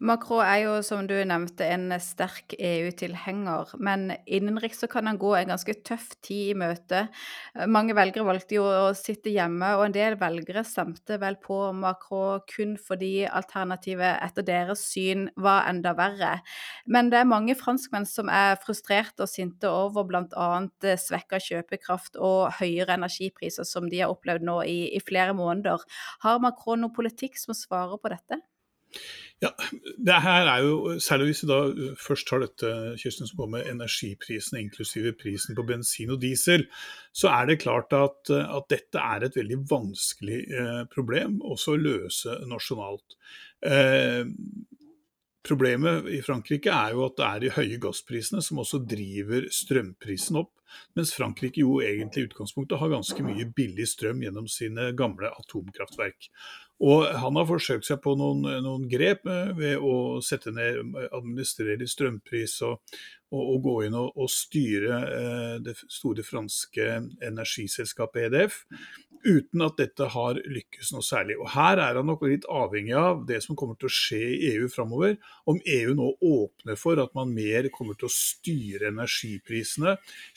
Macron 0.00 0.44
er 0.44 0.58
jo, 0.64 0.72
som 0.84 1.06
du 1.08 1.14
nevnte, 1.24 1.64
en 1.72 1.88
sterk 2.02 2.52
EU-tilhenger, 2.58 3.72
men 3.80 4.10
innenriks 4.26 4.82
så 4.82 4.88
kan 4.92 5.08
han 5.08 5.18
gå 5.20 5.30
en 5.38 5.52
ganske 5.54 5.74
tøff 5.86 6.10
tid 6.24 6.52
i 6.52 6.56
møte. 6.58 7.06
Mange 7.70 7.96
velgere 7.96 8.26
valgte 8.28 8.58
jo 8.58 8.66
å 8.66 8.90
sitte 8.96 9.32
hjemme, 9.32 9.72
og 9.78 9.86
en 9.86 9.96
del 9.96 10.18
velgere 10.20 10.64
stemte 10.68 11.16
vel 11.22 11.38
på 11.42 11.58
Macron 11.76 12.42
kun 12.50 12.74
fordi 12.80 13.26
alternativet 13.26 14.20
etter 14.24 14.46
deres 14.46 14.84
syn 14.90 15.28
var 15.40 15.68
enda 15.70 15.94
verre. 15.96 16.34
Men 16.84 17.08
det 17.12 17.22
er 17.22 17.30
mange 17.30 17.56
franskmenn 17.58 18.08
som 18.08 18.28
er 18.32 18.58
frustrerte 18.62 19.24
og 19.24 19.32
sinte 19.32 19.70
over 19.70 20.06
bl.a. 20.08 20.50
svekka 21.00 21.40
kjøpekraft 21.42 22.20
og 22.20 22.52
høyere 22.60 22.98
energipriser, 22.98 23.64
som 23.64 23.88
de 23.90 24.02
har 24.02 24.12
opplevd 24.12 24.44
nå 24.46 24.60
i, 24.68 24.78
i 24.96 25.00
flere 25.04 25.36
måneder. 25.36 25.82
Har 26.26 26.42
Macron 26.44 26.84
noen 26.84 26.94
politikk 26.96 27.40
som 27.40 27.56
svarer 27.56 27.96
på 28.02 28.12
dette? 28.12 28.42
Ja, 29.44 29.50
det 30.00 30.16
her 30.24 30.48
er 30.48 30.62
jo, 30.64 30.76
Særlig 31.02 31.26
hvis 31.28 31.42
vi 31.44 31.48
da 31.50 31.58
først 32.00 32.28
tar 32.30 32.40
dette 32.40 32.70
Kirsten, 32.96 33.28
som 33.28 33.42
går 33.42 33.50
med 33.52 33.66
energiprisene, 33.68 34.62
inklusive 34.64 35.12
prisen 35.20 35.58
på 35.58 35.64
bensin 35.68 36.14
og 36.14 36.22
diesel, 36.22 36.64
så 37.12 37.28
er 37.34 37.50
det 37.50 37.60
klart 37.60 37.92
at, 37.96 38.32
at 38.32 38.70
dette 38.72 39.02
er 39.02 39.26
et 39.26 39.36
veldig 39.36 39.60
vanskelig 39.68 40.40
eh, 40.48 40.82
problem 40.92 41.42
også 41.44 41.76
å 41.76 41.82
løse 41.82 42.38
nasjonalt. 42.48 43.18
Eh, 43.60 44.24
Problemet 45.46 46.08
i 46.10 46.18
Frankrike 46.26 46.72
er 46.74 46.96
jo 46.96 47.04
at 47.06 47.18
det 47.18 47.26
er 47.26 47.42
de 47.44 47.50
høye 47.54 47.76
gassprisene 47.78 48.40
som 48.42 48.58
også 48.58 48.80
driver 48.82 49.44
strømprisen 49.54 50.40
opp, 50.40 50.50
mens 50.98 51.12
Frankrike 51.14 51.62
jo 51.62 51.76
egentlig 51.84 52.24
i 52.24 52.26
utgangspunktet 52.26 52.80
har 52.80 52.90
ganske 52.90 53.22
mye 53.22 53.46
billig 53.54 53.86
strøm 53.92 54.24
gjennom 54.24 54.48
sine 54.50 54.88
gamle 54.98 55.30
atomkraftverk. 55.30 56.26
Og 56.84 57.06
han 57.08 57.38
har 57.38 57.46
forsøkt 57.48 57.86
seg 57.88 58.02
på 58.04 58.12
noen, 58.20 58.42
noen 58.64 58.84
grep 58.90 59.24
eh, 59.30 59.52
ved 59.56 59.80
å 59.80 60.20
sette 60.24 60.52
ned, 60.52 60.82
administrere 61.08 61.88
strømpris 61.88 62.58
og, 62.66 62.82
og, 63.32 63.40
og 63.40 63.62
gå 63.64 63.76
inn 63.86 63.96
og, 63.96 64.10
og 64.12 64.28
styre 64.32 64.98
eh, 65.08 65.54
det 65.64 65.76
store 65.80 66.26
franske 66.26 66.90
energiselskapet 67.24 68.28
EDF 68.28 68.60
uten 69.26 69.64
at 69.66 69.76
dette 69.80 70.06
har 70.14 70.38
lykkes 70.38 70.92
noe 70.94 71.04
særlig. 71.04 71.36
Og 71.40 71.50
Her 71.54 71.80
er 71.82 71.98
han 71.98 72.08
nok 72.08 72.24
litt 72.26 72.46
avhengig 72.50 72.94
av 72.98 73.24
det 73.28 73.42
som 73.44 73.58
kommer 73.58 73.78
til 73.80 73.90
å 73.90 73.96
skje 73.96 74.20
i 74.36 74.52
EU 74.54 74.70
framover. 74.72 75.16
Om 75.50 75.60
EU 75.60 75.94
nå 75.98 76.08
åpner 76.24 76.78
for 76.80 77.00
at 77.02 77.14
man 77.18 77.34
mer 77.34 77.68
kommer 77.74 77.98
til 77.98 78.08
å 78.08 78.14
styre 78.14 78.90
energiprisene, 78.92 79.96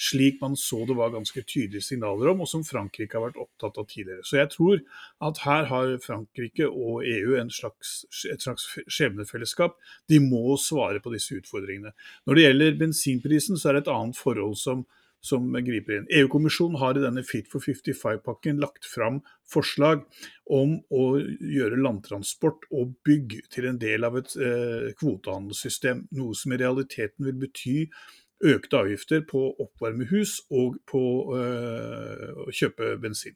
slik 0.09 0.39
man 0.43 0.57
så 0.59 0.83
det 0.89 0.97
var 0.97 1.13
ganske 1.13 1.43
tydelige 1.45 1.85
signaler 1.85 2.33
om, 2.33 2.43
og 2.43 2.51
som 2.51 2.65
Frankrike 2.67 3.17
har 3.17 3.27
vært 3.29 3.41
opptatt 3.45 3.79
av 3.81 3.87
tidligere. 3.89 4.25
Så 4.27 4.39
jeg 4.41 4.51
tror 4.55 4.83
at 5.29 5.43
her 5.45 5.69
har 5.71 5.95
Frankrike 6.03 6.69
og 6.69 7.05
EU 7.07 7.37
slags, 7.53 8.03
et 8.31 8.43
slags 8.43 8.65
skjebnefellesskap. 8.87 9.77
De 10.09 10.19
må 10.23 10.57
svare 10.61 11.01
på 11.03 11.13
disse 11.13 11.37
utfordringene. 11.37 11.93
Når 12.25 12.35
det 12.35 12.45
gjelder 12.47 12.79
bensinprisen, 12.79 13.59
så 13.59 13.69
er 13.69 13.77
det 13.77 13.85
et 13.85 13.93
annet 13.93 14.19
forhold 14.19 14.57
som 14.59 14.85
som 15.21 15.51
griper 15.53 15.97
inn. 15.97 16.07
EU-kommisjonen 16.21 16.79
har 16.79 16.97
i 16.97 17.03
denne 17.03 17.25
Fit 17.27 17.49
for 17.51 17.63
55-pakken 17.63 18.61
lagt 18.63 18.87
fram 18.87 19.19
forslag 19.49 20.05
om 20.49 20.77
å 20.93 21.05
gjøre 21.19 21.81
landtransport 21.81 22.69
og 22.71 22.95
bygg 23.07 23.39
til 23.51 23.69
en 23.69 23.81
del 23.81 24.07
av 24.07 24.17
et 24.21 24.35
eh, 24.39 24.89
kvotehandelssystem. 24.99 26.07
Noe 26.17 26.37
som 26.37 26.55
i 26.55 26.61
realiteten 26.61 27.27
vil 27.27 27.39
bety 27.43 27.77
økte 28.45 28.79
avgifter 28.79 29.23
på 29.27 29.41
å 29.49 29.55
oppvarme 29.65 30.07
hus 30.13 30.39
og 30.55 30.79
på 30.89 31.01
eh, 31.35 32.27
å 32.45 32.51
kjøpe 32.55 32.95
bensin 33.03 33.35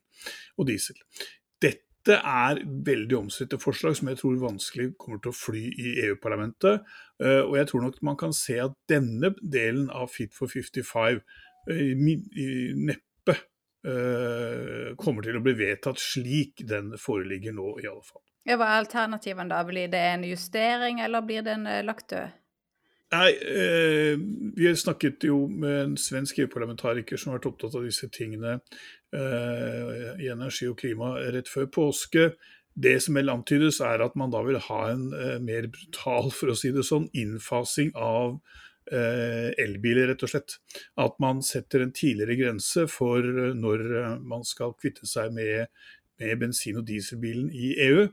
og 0.57 0.69
diesel. 0.69 0.99
Dette 1.63 2.17
er 2.19 2.59
veldig 2.87 3.15
omstridte 3.15 3.59
forslag 3.63 3.95
som 3.95 4.09
jeg 4.11 4.19
tror 4.19 4.39
vanskelig 4.41 4.89
kommer 4.99 5.21
til 5.23 5.31
å 5.31 5.37
fly 5.37 5.63
i 5.71 5.93
EU-parlamentet. 6.07 6.83
Eh, 7.23 7.41
og 7.43 7.55
jeg 7.59 7.69
tror 7.69 7.85
nok 7.85 8.01
man 8.03 8.19
kan 8.19 8.35
se 8.35 8.57
at 8.63 8.75
denne 8.91 9.33
delen 9.39 9.89
av 9.91 10.11
Fit 10.11 10.35
for 10.35 10.51
55 10.51 11.21
neppe 11.67 13.35
uh, 13.87 14.93
kommer 14.99 15.25
til 15.25 15.39
å 15.39 15.43
bli 15.43 15.55
vedtatt 15.57 16.01
slik 16.01 16.65
den 16.67 16.93
foreligger 16.99 17.55
nå, 17.55 17.75
i 17.83 17.89
alle 17.89 18.03
fall. 18.05 18.23
Ja, 18.43 18.57
hva 18.59 18.73
er 18.73 18.81
alternativen 18.83 19.51
da? 19.51 19.61
Blir 19.67 19.91
det 19.91 20.01
en 20.13 20.25
justering, 20.27 20.99
eller 21.03 21.23
blir 21.23 21.45
den 21.45 21.67
uh, 21.69 21.79
lagt 21.85 22.09
død? 22.11 22.39
Nei, 23.13 23.29
eh, 23.29 24.17
Vi 24.57 24.67
har 24.67 24.75
snakket 24.75 25.23
jo 25.27 25.45
med 25.47 25.75
en 25.83 25.93
svensk 25.97 26.39
EU-parlamentariker 26.41 27.19
som 27.19 27.31
har 27.31 27.39
vært 27.39 27.51
opptatt 27.51 27.77
av 27.77 27.85
disse 27.85 28.09
tingene 28.13 28.55
eh, 29.13 30.07
i 30.23 30.31
energi 30.33 30.69
og 30.69 30.79
klima 30.81 31.13
rett 31.35 31.51
før 31.51 31.69
påske. 31.69 32.31
Det 32.73 32.95
som 33.05 33.19
vel 33.19 33.29
antydes, 33.29 33.81
er 33.85 34.01
at 34.01 34.17
man 34.17 34.33
da 34.33 34.41
vil 34.45 34.57
ha 34.69 34.81
en 34.89 35.11
eh, 35.13 35.37
mer 35.43 35.69
brutal 35.69 36.31
for 36.33 36.53
å 36.53 36.57
si 36.57 36.73
det 36.73 36.85
sånn, 36.87 37.05
innfasing 37.13 37.93
av 37.93 38.39
Eh, 38.39 38.72
elbiler, 38.91 40.09
rett 40.11 40.23
og 40.25 40.31
slett. 40.33 40.57
At 40.99 41.17
man 41.23 41.41
setter 41.45 41.83
en 41.83 41.93
tidligere 41.95 42.37
grense 42.39 42.87
for 42.91 43.23
eh, 43.23 43.55
når 43.57 43.83
eh, 44.01 44.13
man 44.19 44.45
skal 44.47 44.75
kvitte 44.79 45.09
seg 45.09 45.33
med, 45.35 45.71
med 46.21 46.39
bensin- 46.41 46.79
og 46.81 46.87
dieselbilen 46.89 47.51
i 47.53 47.73
EU. 47.87 48.07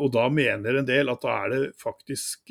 Og 0.00 0.06
da 0.08 0.22
mener 0.32 0.78
en 0.80 0.86
del 0.88 1.10
at 1.12 1.20
da 1.20 1.34
er 1.44 1.50
det 1.52 1.64
faktisk 1.76 2.48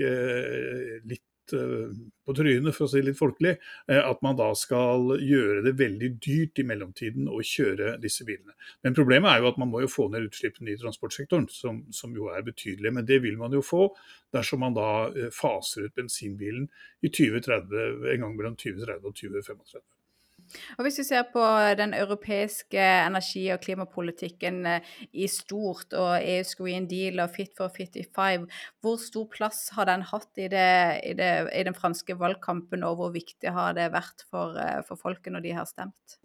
litt 1.10 1.24
Eh, 1.24 1.33
på 1.52 2.36
trynet, 2.38 2.76
for 2.76 2.86
å 2.86 2.92
si 2.92 3.02
litt 3.04 3.18
folkelig, 3.20 3.54
eh, 3.92 4.00
at 4.00 4.22
man 4.26 4.38
da 4.40 4.50
skal 4.58 5.16
gjøre 5.20 5.64
det 5.66 5.76
veldig 5.80 6.10
dyrt 6.24 6.62
i 6.62 6.66
mellomtiden 6.68 7.28
å 7.28 7.42
kjøre 7.44 7.98
disse 8.04 8.26
bilene. 8.28 8.56
Men 8.84 8.96
problemet 8.98 9.32
er 9.32 9.44
jo 9.44 9.52
at 9.52 9.60
man 9.62 9.72
må 9.74 9.84
jo 9.84 9.92
få 9.92 10.08
ned 10.14 10.30
utslippene 10.30 10.74
i 10.74 10.80
transportsektoren, 10.80 11.50
som, 11.52 11.84
som 11.92 12.16
jo 12.16 12.30
er 12.34 12.46
betydelige. 12.48 12.94
Men 12.96 13.08
det 13.10 13.20
vil 13.26 13.38
man 13.40 13.56
jo 13.56 13.64
få 13.66 13.90
dersom 14.34 14.64
man 14.64 14.78
da 14.78 14.90
eh, 15.12 15.32
faser 15.34 15.90
ut 15.90 15.98
bensinbilen 16.00 16.70
i 17.04 17.12
2030, 17.12 18.08
en 18.14 18.28
gang 18.28 18.38
mellom 18.38 18.56
2030 18.60 19.12
og 19.12 19.20
2035. 19.20 19.84
Og 20.78 20.86
Hvis 20.86 21.00
vi 21.02 21.06
ser 21.08 21.28
på 21.34 21.44
den 21.80 21.94
europeiske 21.98 22.80
energi- 22.80 23.50
og 23.54 23.62
klimapolitikken 23.64 24.66
eh, 24.70 24.92
i 25.14 25.28
stort, 25.32 25.94
og 25.94 26.18
EUs 26.20 26.56
Green 26.60 26.88
Deal 26.90 27.22
og 27.24 27.34
Fit 27.36 27.54
for 27.58 27.74
55, 27.74 28.48
hvor 28.82 29.00
stor 29.02 29.30
plass 29.32 29.70
har 29.78 29.90
den 29.90 30.06
hatt 30.10 30.30
i, 30.38 30.50
det, 30.52 30.74
i, 31.04 31.16
det, 31.18 31.32
i 31.54 31.64
den 31.68 31.78
franske 31.78 32.18
valgkampen, 32.20 32.86
og 32.88 33.00
hvor 33.00 33.16
viktig 33.16 33.54
har 33.56 33.78
det 33.78 33.92
vært 33.94 34.28
for, 34.30 34.58
eh, 34.60 34.84
for 34.88 35.00
folket 35.00 35.34
når 35.34 35.48
de 35.48 35.58
har 35.58 35.70
stemt? 35.70 36.20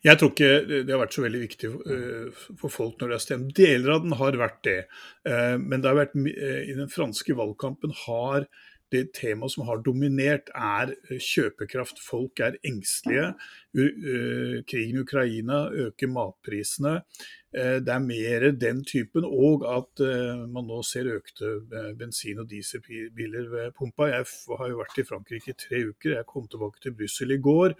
Jeg 0.00 0.16
tror 0.16 0.30
ikke 0.32 0.80
det 0.86 0.88
har 0.88 1.00
vært 1.02 1.12
så 1.12 1.22
veldig 1.26 1.40
viktig 1.42 1.68
eh, 1.92 2.44
for 2.56 2.72
folk 2.72 2.96
når 3.00 3.10
de 3.10 3.18
har 3.18 3.24
stemt. 3.26 3.52
Deler 3.58 3.98
av 3.98 4.06
den 4.06 4.16
har 4.16 4.40
vært 4.40 4.62
det. 4.64 4.80
Men 5.28 5.82
det 5.82 5.90
har 5.90 5.98
vært, 5.98 6.14
i 6.16 6.72
den 6.78 6.88
franske 6.88 7.34
valgkampen 7.36 7.92
har 8.06 8.46
det 8.92 9.12
temaet 9.16 9.52
som 9.52 9.66
har 9.68 9.82
dominert, 9.84 10.50
er 10.54 10.94
eh, 10.96 11.20
kjøpekraft. 11.22 12.00
Folk 12.02 12.40
er 12.44 12.58
engstelige. 12.66 13.32
Eh, 13.76 14.58
krigen 14.68 14.98
i 14.98 15.04
Ukraina 15.04 15.66
øker 15.86 16.12
matprisene. 16.12 16.94
Eh, 17.52 17.78
det 17.84 17.94
er 17.94 18.04
mer 18.04 18.50
den 18.56 18.84
typen, 18.88 19.26
og 19.28 19.66
at 19.68 20.04
man 20.48 20.68
nå 20.68 20.82
ser 20.86 21.10
økte 21.18 21.54
bensin- 21.98 22.40
og 22.40 22.48
dieselbiler 22.50 23.48
ved 23.52 23.72
pumpa. 23.78 24.10
Jeg 24.12 24.28
har 24.58 24.68
jo 24.68 24.82
vært 24.82 25.00
i 25.00 25.08
Frankrike 25.08 25.54
i 25.54 25.58
tre 25.58 25.84
uker. 25.92 26.16
Jeg 26.16 26.26
kom 26.26 26.48
tilbake 26.48 26.80
til 26.82 26.96
Brussel 26.96 27.32
i 27.32 27.42
går. 27.42 27.74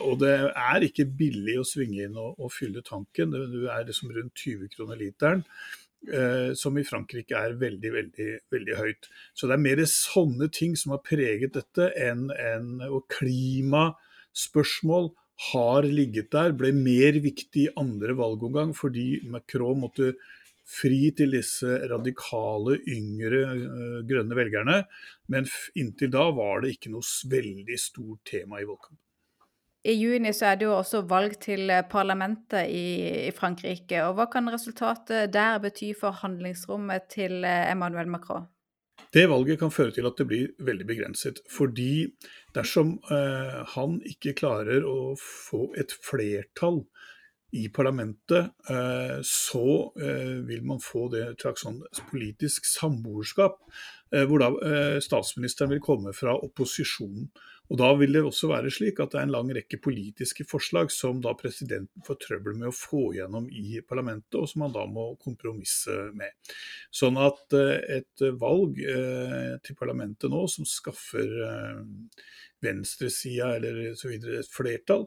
og 0.00 0.18
det 0.20 0.32
er 0.56 0.80
ikke 0.80 1.04
billig 1.04 1.58
å 1.60 1.66
svinge 1.68 2.06
inn 2.06 2.16
og, 2.16 2.40
og 2.40 2.52
fylle 2.52 2.80
tanken. 2.80 3.30
du 3.30 3.68
er 3.68 3.84
liksom 3.84 4.08
rundt 4.08 4.32
20 4.34 4.68
kroner 4.72 4.96
literen. 4.96 5.44
Eh, 6.08 6.54
som 6.56 6.78
i 6.80 6.84
Frankrike 6.86 7.36
er 7.36 7.58
veldig, 7.60 7.90
veldig, 7.92 8.28
veldig 8.48 8.76
høyt. 8.78 9.08
Så 9.36 9.46
det 9.46 9.58
er 9.58 9.66
mer 9.66 9.82
sånne 9.84 10.48
ting 10.48 10.72
som 10.78 10.94
har 10.94 11.02
preget 11.04 11.52
dette, 11.58 11.90
enn 11.92 12.30
en, 12.32 12.80
Og 12.88 13.04
klimaspørsmål 13.12 15.10
har 15.52 15.82
ligget 15.84 16.30
der, 16.32 16.52
ble 16.56 16.72
mer 16.72 17.20
viktig 17.20 17.66
i 17.66 17.72
andre 17.76 18.16
valgomgang 18.16 18.72
fordi 18.76 19.20
Macron 19.28 19.80
måtte 19.84 20.14
fri 20.70 21.10
til 21.16 21.36
disse 21.36 21.80
radikale, 21.90 22.78
yngre, 22.88 23.40
uh, 23.44 24.00
grønne 24.06 24.36
velgerne. 24.38 24.84
Men 25.28 25.48
inntil 25.74 26.12
da 26.12 26.30
var 26.32 26.62
det 26.62 26.76
ikke 26.76 26.92
noe 26.94 27.04
veldig 27.04 27.78
stort 27.80 28.24
tema 28.30 28.60
i 28.60 28.68
valgkampen. 28.68 29.09
I 29.80 29.94
juni 29.96 30.32
så 30.36 30.50
er 30.50 30.58
det 30.60 30.66
jo 30.68 30.76
også 30.76 31.00
valg 31.08 31.38
til 31.40 31.70
eh, 31.72 31.86
parlamentet 31.88 32.68
i, 32.68 33.28
i, 33.28 33.32
Frankrike. 33.32 34.02
og 34.04 34.18
Hva 34.18 34.26
kan 34.32 34.52
resultatet 34.52 35.32
der 35.32 35.60
bety 35.62 35.94
for 35.96 36.12
handlingsrommet 36.20 37.08
til 37.12 37.44
eh, 37.48 37.70
Emmanuel 37.72 38.10
Macron? 38.12 38.48
Det 39.10 39.24
valget 39.30 39.58
kan 39.58 39.72
føre 39.72 39.90
til 39.96 40.06
at 40.06 40.20
det 40.20 40.26
blir 40.28 40.50
veldig 40.60 40.86
begrenset. 40.86 41.40
Fordi 41.50 42.10
dersom 42.54 42.98
eh, 43.10 43.62
han 43.72 43.96
ikke 44.04 44.36
klarer 44.42 44.84
å 44.84 45.14
få 45.16 45.70
et 45.80 45.96
flertall 46.04 46.84
i 47.56 47.64
parlamentet, 47.74 48.52
så 49.26 49.62
vil 50.46 50.60
man 50.62 50.78
få 50.78 51.08
det 51.10 51.24
et 51.24 51.40
slags 51.42 51.64
sånn 51.64 51.80
politisk 52.12 52.68
samboerskap, 52.70 53.56
hvor 54.30 54.38
da 54.38 55.00
statsministeren 55.02 55.72
vil 55.72 55.82
komme 55.82 56.12
fra 56.14 56.36
opposisjonen. 56.46 57.26
Og 57.70 57.78
Da 57.78 57.92
vil 57.94 58.12
det 58.12 58.22
også 58.26 58.48
være 58.50 58.70
slik 58.74 58.98
at 58.98 59.12
det 59.12 59.20
er 59.20 59.28
en 59.28 59.34
lang 59.36 59.50
rekke 59.54 59.78
politiske 59.82 60.42
forslag 60.48 60.90
som 60.90 61.20
da 61.22 61.36
presidenten 61.38 62.02
får 62.06 62.18
trøbbel 62.24 62.56
med 62.58 62.72
å 62.72 62.74
få 62.74 63.12
gjennom 63.14 63.46
i 63.46 63.78
parlamentet, 63.86 64.34
og 64.34 64.48
som 64.50 64.66
han 64.66 64.74
da 64.74 64.82
må 64.90 65.12
kompromisse 65.22 65.94
med. 66.18 66.34
Sånn 66.90 67.20
at 67.22 67.54
eh, 67.54 68.00
et 68.00 68.26
valg 68.42 68.80
eh, 68.82 69.54
til 69.62 69.78
parlamentet 69.78 70.32
nå 70.32 70.42
som 70.50 70.66
skaffer 70.66 71.30
eh, 71.46 71.80
venstresida 72.66 73.54
eller 73.60 73.94
så 73.96 74.10
videre 74.10 74.42
et 74.42 74.50
flertall, 74.52 75.06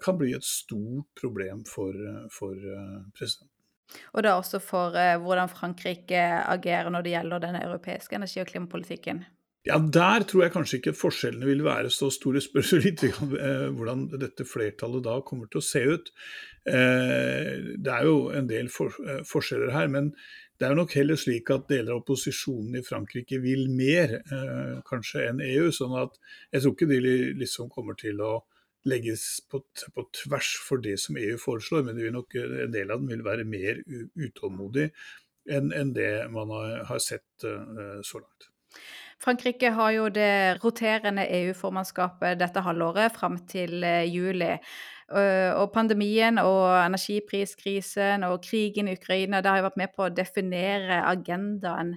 kan 0.00 0.16
bli 0.16 0.30
et 0.32 0.44
stort 0.46 1.04
problem 1.20 1.58
for, 1.68 1.92
for 2.32 2.56
presidenten. 3.12 3.52
Og 4.16 4.24
da 4.24 4.32
også 4.38 4.56
for 4.64 4.96
hvordan 5.20 5.52
Frankrike 5.52 6.22
agerer 6.48 6.88
når 6.90 7.04
det 7.04 7.12
gjelder 7.12 7.42
den 7.44 7.58
europeiske 7.60 8.16
energi- 8.16 8.40
og 8.40 8.48
klimapolitikken? 8.48 9.20
Ja, 9.66 9.78
Der 9.78 10.22
tror 10.22 10.44
jeg 10.44 10.52
kanskje 10.54 10.78
ikke 10.78 10.94
forskjellene 10.94 11.46
vil 11.48 11.64
være 11.66 11.90
så 11.90 12.06
store. 12.14 12.38
Spørs 12.42 12.76
litt 12.84 13.02
eh, 13.02 13.66
hvordan 13.74 14.04
dette 14.14 14.46
flertallet 14.46 15.02
da 15.02 15.16
kommer 15.26 15.50
til 15.50 15.58
å 15.58 15.66
se 15.66 15.82
ut. 15.82 16.12
Eh, 16.70 17.74
det 17.74 17.94
er 17.96 18.06
jo 18.06 18.28
en 18.30 18.46
del 18.46 18.70
eh, 18.70 19.24
forskjeller 19.26 19.74
her, 19.74 19.90
men 19.90 20.12
det 20.60 20.68
er 20.68 20.78
nok 20.78 20.94
heller 20.94 21.18
slik 21.18 21.50
at 21.50 21.66
deler 21.72 21.96
av 21.96 22.04
opposisjonen 22.04 22.78
i 22.78 22.84
Frankrike 22.86 23.42
vil 23.42 23.66
mer 23.68 24.14
kanskje 24.88 25.26
enn 25.28 25.42
EU. 25.44 25.66
sånn 25.74 25.98
at 26.00 26.14
jeg 26.54 26.62
tror 26.62 26.76
ikke 26.76 26.88
de 26.94 27.00
liksom 27.42 27.68
kommer 27.74 27.98
til 27.98 28.22
å 28.24 28.38
legges 28.88 29.42
på, 29.50 29.60
på, 29.92 30.08
tvers 30.22 30.54
for 30.62 30.80
det 30.80 30.94
som 31.02 31.18
EU 31.20 31.36
foreslår, 31.42 31.84
men 31.90 32.00
nok, 32.14 32.38
en 32.40 32.72
del 32.72 32.94
av 32.94 33.02
den 33.02 33.12
vil 33.12 33.26
være 33.26 33.44
mer 33.44 33.82
utålmodig 34.16 34.88
enn, 35.50 35.74
enn 35.76 35.92
det 35.92 36.12
man 36.32 36.54
har, 36.54 36.84
har 36.88 37.04
sett 37.04 37.26
så 37.44 38.22
langt. 38.22 38.54
Frankrike 39.22 39.70
har 39.72 39.94
jo 39.94 40.08
det 40.12 40.58
roterende 40.62 41.24
EU-formannskapet 41.38 42.36
dette 42.40 42.60
halvåret 42.60 43.14
fram 43.16 43.38
til 43.48 43.84
eh, 43.84 44.04
juli. 44.12 44.52
Og 45.06 45.68
pandemien 45.70 46.40
og 46.42 46.64
energipriskrisen 46.80 48.24
og 48.26 48.40
krigen 48.42 48.88
i 48.90 48.96
Ukraina 48.98 49.38
det 49.38 49.52
har 49.52 49.60
jo 49.60 49.66
vært 49.68 49.78
med 49.78 49.92
på 49.94 50.08
å 50.08 50.10
definere 50.10 50.96
agendaen. 51.06 51.92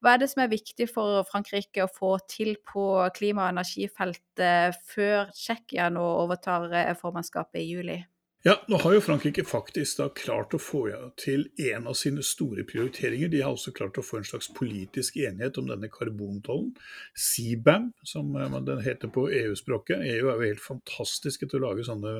Hva 0.00 0.14
er 0.14 0.22
det 0.22 0.30
som 0.32 0.46
er 0.46 0.48
viktig 0.54 0.88
for 0.88 1.28
Frankrike 1.28 1.84
å 1.84 1.92
få 1.92 2.14
til 2.24 2.56
på 2.72 2.86
klima- 3.20 3.50
og 3.50 3.58
energifeltet 3.58 4.80
før 4.94 5.28
Tsjekkia 5.36 5.92
nå 5.92 6.08
overtar 6.24 6.70
eh, 6.72 6.96
formannskapet 6.96 7.60
i 7.60 7.68
juli? 7.68 8.00
Ja, 8.44 8.58
nå 8.68 8.76
har 8.76 8.92
jo 8.92 9.00
Frankrike 9.00 9.40
faktisk 9.48 10.02
da 10.02 10.10
klart 10.12 10.52
å 10.52 10.58
få 10.60 10.82
til 11.16 11.46
en 11.64 11.86
av 11.88 11.94
sine 11.96 12.20
store 12.20 12.66
prioriteringer. 12.68 13.30
De 13.32 13.38
har 13.40 13.54
også 13.56 13.72
klart 13.72 13.96
å 13.96 14.04
få 14.04 14.18
en 14.18 14.26
slags 14.28 14.50
politisk 14.52 15.16
enighet 15.16 15.56
om 15.56 15.70
denne 15.70 15.88
karbontollen. 15.88 16.74
CBAM, 17.16 17.86
som 18.04 18.36
eh, 18.36 18.58
den 18.66 18.82
heter 18.84 19.08
på 19.14 19.24
EU-språket. 19.32 20.04
EU 20.10 20.28
er 20.28 20.36
jo 20.36 20.50
helt 20.50 20.60
fantastiske 20.60 21.48
til 21.48 21.62
å 21.62 21.70
lage 21.70 21.86
sånne 21.88 22.12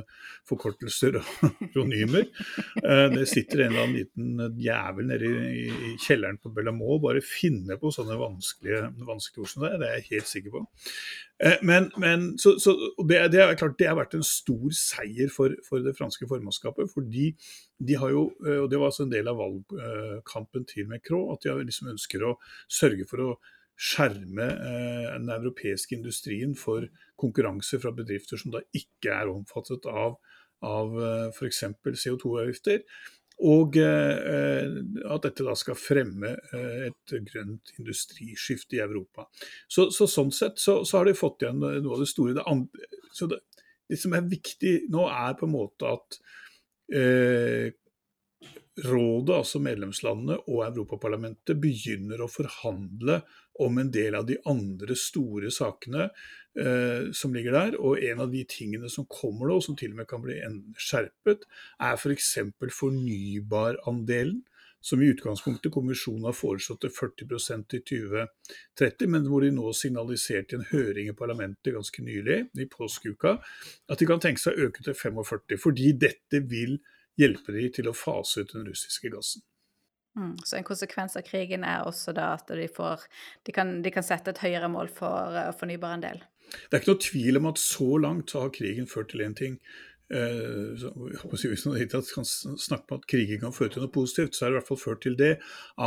forkortelser 0.48 1.20
og 1.20 1.44
kronymer. 1.74 2.24
Eh, 2.80 3.04
det 3.12 3.28
sitter 3.28 3.66
en 3.66 3.74
eller 3.74 3.84
annen 3.84 4.00
liten 4.00 4.64
jævel 4.64 5.12
nede 5.12 5.28
i, 5.28 5.68
kjelleren 6.06 6.40
på 6.40 6.54
Bellamont 6.56 6.96
og 6.96 7.04
bare 7.04 7.20
finner 7.20 7.76
på 7.76 7.92
sånne 7.92 8.16
vanskelige, 8.16 8.94
vanskelige 9.04 9.44
ord 9.44 9.52
som 9.52 9.68
det. 9.68 9.76
Det 9.76 9.92
er 9.92 10.00
jeg 10.00 10.10
helt 10.14 10.32
sikker 10.32 10.56
på. 10.56 10.64
Eh, 11.42 11.58
men, 11.62 11.90
men 11.98 12.26
så, 12.38 12.54
så 12.62 12.74
det, 13.08 13.18
det, 13.32 13.40
er 13.42 13.56
klart 13.58 13.78
det 13.80 13.88
har 13.90 13.98
vært 13.98 14.14
en 14.14 14.26
stor 14.26 14.70
seier 14.76 15.32
for, 15.34 15.56
for, 15.66 15.82
det 15.82 15.96
franske 15.98 16.28
formannskapet. 16.30 16.92
fordi 16.94 17.32
de 17.82 17.98
har 17.98 18.14
jo, 18.14 18.28
eh, 18.46 18.60
og 18.62 18.70
Det 18.70 18.78
var 18.78 18.92
altså 18.92 19.06
en 19.06 19.14
del 19.14 19.30
av 19.30 19.40
valgkampen 19.42 20.66
til 20.70 20.88
Macron, 20.90 21.32
at 21.34 21.42
de 21.42 21.56
liksom 21.66 21.90
ønsker 21.94 22.22
å 22.22 22.36
sørge 22.70 23.08
for 23.10 23.24
å 23.24 23.32
skjerme 23.74 24.46
eh, 24.46 25.10
den 25.16 25.32
europeiske 25.34 25.96
industrien 25.96 26.54
for 26.54 26.86
konkurranse 27.18 27.80
fra 27.82 27.90
bedrifter 27.94 28.38
som 28.38 28.54
da 28.54 28.62
ikke 28.70 29.10
er 29.10 29.32
omfattet 29.32 29.88
av, 29.90 30.20
av 30.62 30.94
f.eks. 31.34 31.64
CO2-avgifter. 31.82 32.84
Og 33.42 33.76
eh, 33.82 34.76
at 35.10 35.24
dette 35.26 35.46
da 35.46 35.56
skal 35.58 35.78
fremme 35.78 36.36
eh, 36.54 36.86
et 36.86 37.14
grønt 37.26 37.72
industriskifte 37.80 38.78
i 38.78 38.82
Europa. 38.84 39.26
Så, 39.66 39.88
så 39.90 40.06
sånn 40.10 40.30
sett 40.34 40.60
så, 40.62 40.82
så, 40.86 41.00
har 41.00 41.08
de 41.08 41.16
fått 41.18 41.42
igjen 41.42 41.58
noe 41.58 41.96
av 41.96 42.04
det 42.04 42.10
store. 42.10 42.36
Det, 42.38 42.44
andre, 42.46 42.90
det, 43.32 43.40
det, 43.90 43.98
som 44.00 44.14
er 44.14 44.28
viktig 44.30 44.74
nå, 44.94 45.08
er 45.10 45.34
på 45.40 45.48
en 45.48 45.56
måte 45.56 45.96
at 45.96 46.20
eh, 46.94 47.72
Rådet, 48.74 49.36
altså 49.36 49.60
medlemslandene 49.62 50.40
og 50.50 50.64
Europaparlamentet, 50.66 51.54
begynner 51.62 52.24
å 52.24 52.26
forhandle 52.26 53.20
om 53.62 53.78
en 53.78 53.90
del 53.94 54.16
av 54.18 54.24
de 54.26 54.34
andre 54.50 54.96
store 54.98 55.52
sakene 55.54 56.08
eh, 56.60 57.10
som 57.12 57.34
ligger 57.34 57.56
der. 57.56 57.76
Og 57.80 58.02
en 58.02 58.24
av 58.24 58.32
de 58.32 58.44
tingene 58.48 58.90
som 58.92 59.06
kommer 59.10 59.50
nå, 59.50 59.60
som 59.64 59.76
til 59.78 59.94
og 59.94 60.00
med 60.00 60.08
kan 60.10 60.24
bli 60.24 60.40
skjerpet, 60.80 61.46
er 61.80 62.00
f.eks. 62.00 62.34
For 62.58 62.76
fornybarandelen. 62.80 64.42
Som 64.84 65.00
i 65.00 65.06
utgangspunktet 65.08 65.72
kommisjonen 65.72 66.26
har 66.28 66.34
foreslått 66.36 66.82
til 66.84 66.90
40% 66.92 67.72
i 67.72 67.78
2030, 67.88 69.06
men 69.08 69.24
hvor 69.30 69.40
de 69.40 69.48
nå 69.56 69.70
signaliserte 69.72 70.52
i 70.52 70.58
en 70.58 70.66
høring 70.68 71.08
i 71.08 71.14
parlamentet 71.16 71.72
ganske 71.72 72.04
nylig, 72.04 72.36
i 72.60 72.66
påskeuka, 72.68 73.38
at 73.88 74.02
de 74.02 74.10
kan 74.10 74.20
tenke 74.20 74.44
seg 74.44 74.52
å 74.52 74.68
øke 74.68 74.84
til 74.84 74.98
45, 74.98 75.56
fordi 75.64 75.94
dette 75.96 76.42
vil 76.52 76.76
hjelpe 77.16 77.56
de 77.56 77.64
til 77.72 77.88
å 77.88 77.96
fase 77.96 78.44
ut 78.44 78.52
den 78.52 78.68
russiske 78.68 79.08
gassen. 79.16 79.40
Mm, 80.16 80.36
så 80.44 80.56
en 80.56 80.66
konsekvens 80.66 81.16
av 81.18 81.24
krigen 81.26 81.64
er 81.66 81.82
også 81.88 82.14
da 82.14 82.34
at 82.36 82.50
de, 82.54 82.68
får, 82.70 83.02
de, 83.46 83.54
kan, 83.54 83.80
de 83.82 83.90
kan, 83.94 84.04
sette 84.06 84.30
et 84.30 84.44
høyere 84.44 84.70
mål 84.70 84.92
for 84.94 85.34
uh, 85.34 85.50
fornybarandel? 85.58 86.22
Det 86.54 86.76
er 86.76 86.82
ikke 86.82 86.92
noe 86.92 87.02
tvil 87.02 87.40
om 87.40 87.50
at 87.50 87.58
så 87.58 87.88
langt 87.98 88.36
har 88.38 88.54
krigen 88.54 88.86
ført 88.90 89.10
til 89.10 89.24
én 89.26 89.34
ting. 89.34 89.58
Uh, 90.12 90.76
så, 90.78 90.92
hvis 91.48 91.66
man 91.66 91.80
kan 91.90 92.06
snakke 92.06 92.86
om 92.86 93.00
at 93.00 93.08
krigen 93.10 93.42
kan 93.42 93.56
føre 93.56 93.74
til 93.74 93.82
noe 93.82 93.94
positivt, 93.94 94.36
så 94.36 94.46
er 94.46 94.52
det 94.52 94.54
i 94.54 94.58
hvert 94.60 94.70
fall 94.70 94.82
ført 94.84 95.02
til 95.02 95.18
det 95.18 95.34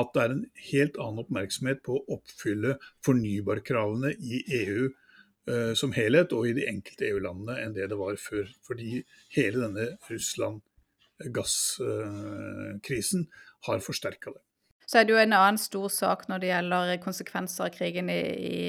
at 0.02 0.14
det 0.14 0.24
er 0.24 0.36
en 0.36 0.46
helt 0.74 0.96
annen 1.00 1.24
oppmerksomhet 1.24 1.84
på 1.88 1.96
å 1.96 2.06
oppfylle 2.18 2.76
fornybarkravene 3.08 4.12
i 4.20 4.44
EU 4.60 4.90
uh, 4.92 5.74
som 5.80 5.96
helhet 5.96 6.36
og 6.36 6.50
i 6.50 6.58
de 6.58 6.68
enkelte 6.68 7.08
EU-landene 7.14 7.62
enn 7.64 7.78
det 7.80 7.88
det 7.94 8.02
var 8.02 8.20
før. 8.20 8.52
Fordi 8.68 9.06
hele 9.38 9.70
denne 9.70 9.94
Russland 10.12 10.66
gasskrisen 11.34 13.24
har 13.66 13.82
forsterka 13.84 14.36
det. 14.36 14.42
Så 14.88 15.02
er 15.02 15.04
det 15.04 15.12
jo 15.12 15.20
en 15.20 15.36
annen 15.36 15.58
stor 15.60 15.90
sak 15.92 16.22
når 16.32 16.40
det 16.40 16.48
gjelder 16.48 16.92
konsekvenser 17.04 17.66
av 17.66 17.74
krigen 17.76 18.08
i, 18.08 18.22
i, 18.40 18.60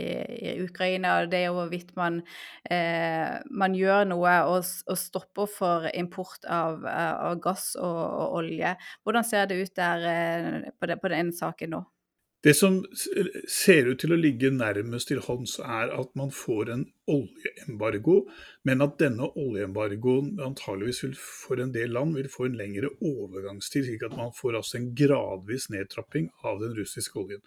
i 0.50 0.54
Ukraina. 0.64 1.12
Det 1.30 1.38
er 1.38 1.44
jo 1.46 1.60
hvorvidt 1.60 1.92
man, 1.98 2.18
eh, 2.66 3.36
man 3.62 3.76
gjør 3.78 4.08
noe 4.10 4.32
og, 4.50 4.66
og, 4.88 4.98
stopper 4.98 5.46
for 5.52 5.86
import 5.94 6.48
av, 6.50 6.82
av 6.90 7.38
gass 7.44 7.70
og, 7.78 8.00
og, 8.02 8.34
olje. 8.40 8.74
Hvordan 9.06 9.28
ser 9.30 9.46
det 9.46 9.60
ut 9.62 9.78
der 9.78 10.08
eh, 10.10 10.66
på, 10.74 10.90
det, 10.90 10.98
på 10.98 11.12
den 11.14 11.30
saken 11.38 11.76
nå? 11.76 11.84
Det 12.48 12.54
som 12.56 12.78
ser 13.52 13.90
ut 13.90 13.98
til 14.00 14.14
å 14.14 14.16
ligge 14.16 14.48
nærmest 14.54 15.10
til 15.10 15.18
hånds, 15.20 15.58
er 15.60 15.90
at 15.92 16.14
man 16.16 16.30
får 16.32 16.70
en 16.72 16.84
oljeembargo, 17.12 18.22
men 18.64 18.84
at 18.86 18.94
denne 19.02 19.28
oljeembargoen 19.36 20.38
antageligvis 20.46 21.02
vil, 21.04 21.18
for 21.18 21.60
en 21.60 21.74
del 21.74 21.92
land 21.92 22.16
vil 22.16 22.30
få 22.32 22.46
en 22.46 22.56
lengre 22.56 22.88
overgangstid, 23.04 23.90
slik 23.90 24.06
at 24.08 24.16
man 24.16 24.32
får 24.32 24.62
altså 24.62 24.78
en 24.78 24.88
gradvis 24.96 25.68
nedtrapping 25.74 26.30
av 26.48 26.64
den 26.64 26.72
russiske 26.78 27.20
oljen. 27.20 27.44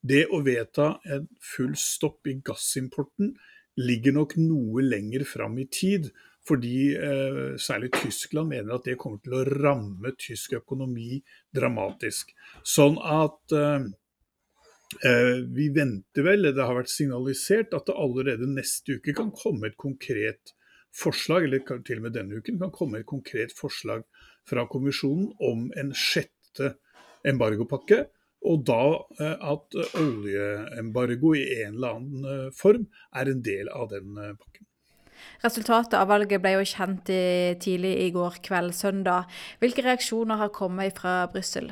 Det 0.00 0.24
å 0.32 0.40
vedta 0.46 0.88
en 1.04 1.28
full 1.44 1.76
stopp 1.76 2.32
i 2.32 2.38
gassimporten 2.40 3.34
ligger 3.76 4.16
nok 4.22 4.38
noe 4.40 4.88
lenger 4.88 5.28
fram 5.28 5.60
i 5.60 5.68
tid, 5.68 6.08
fordi 6.48 6.94
eh, 6.96 7.44
særlig 7.60 7.92
Tyskland 8.00 8.48
mener 8.56 8.78
at 8.78 8.88
det 8.88 8.96
kommer 8.96 9.20
til 9.20 9.36
å 9.36 9.44
ramme 9.44 10.16
tysk 10.16 10.56
økonomi 10.62 11.20
dramatisk. 11.52 12.32
Sånn 12.64 12.96
at 13.04 13.52
eh, 13.52 13.90
vi 15.00 15.68
venter 15.70 16.24
vel, 16.26 16.48
det 16.50 16.64
har 16.64 16.74
vært 16.74 16.90
signalisert, 16.90 17.74
at 17.76 17.86
det 17.86 17.94
allerede 17.94 18.48
neste 18.50 18.98
uke 18.98 19.14
kan 19.14 19.30
komme 19.30 19.70
et 19.70 19.76
konkret 19.78 20.54
forslag, 20.94 21.46
eller 21.46 21.62
til 21.86 22.00
og 22.00 22.06
med 22.08 22.16
denne 22.16 22.40
uken 22.40 22.58
kan 22.60 22.72
komme 22.74 23.00
et 23.00 23.08
konkret 23.08 23.54
forslag 23.56 24.02
fra 24.48 24.66
kommisjonen 24.70 25.30
om 25.46 25.68
en 25.78 25.92
sjette 25.94 26.74
embargopakke. 27.26 28.06
Og 28.50 28.64
da 28.64 28.80
eh, 29.20 29.36
at 29.52 29.76
oljeembargo 30.00 31.34
i 31.36 31.44
en 31.60 31.76
eller 31.76 31.98
annen 31.98 32.24
eh, 32.24 32.46
form 32.56 32.86
er 33.12 33.28
en 33.28 33.42
del 33.44 33.68
av 33.68 33.90
den 33.92 34.16
pakken. 34.16 34.64
Resultatet 35.44 35.98
av 35.98 36.08
valget 36.08 36.40
ble 36.40 36.54
jo 36.54 36.64
kjent 36.64 37.12
i, 37.12 37.52
tidlig 37.60 37.92
i 38.06 38.08
går 38.14 38.40
kveld, 38.44 38.72
søndag. 38.76 39.28
Hvilke 39.60 39.84
reaksjoner 39.84 40.40
har 40.40 40.52
kommet 40.56 40.96
fra 40.96 41.26
Brussel? 41.32 41.68